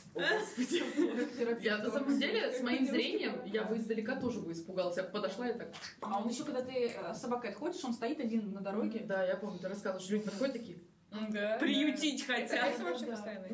[1.61, 4.97] Я на самом деле с моим зрением я бы издалека тоже бы испугалась.
[4.97, 5.69] Я подошла и так.
[6.01, 9.03] А он еще, когда ты э, с собакой отходишь, он стоит один на дороге.
[9.05, 10.68] Да, я помню, ты рассказывала, что люди подходят такие.
[11.11, 11.57] Да.
[11.59, 12.51] Приютить хотят.
[12.75, 13.47] Это вообще постоянно.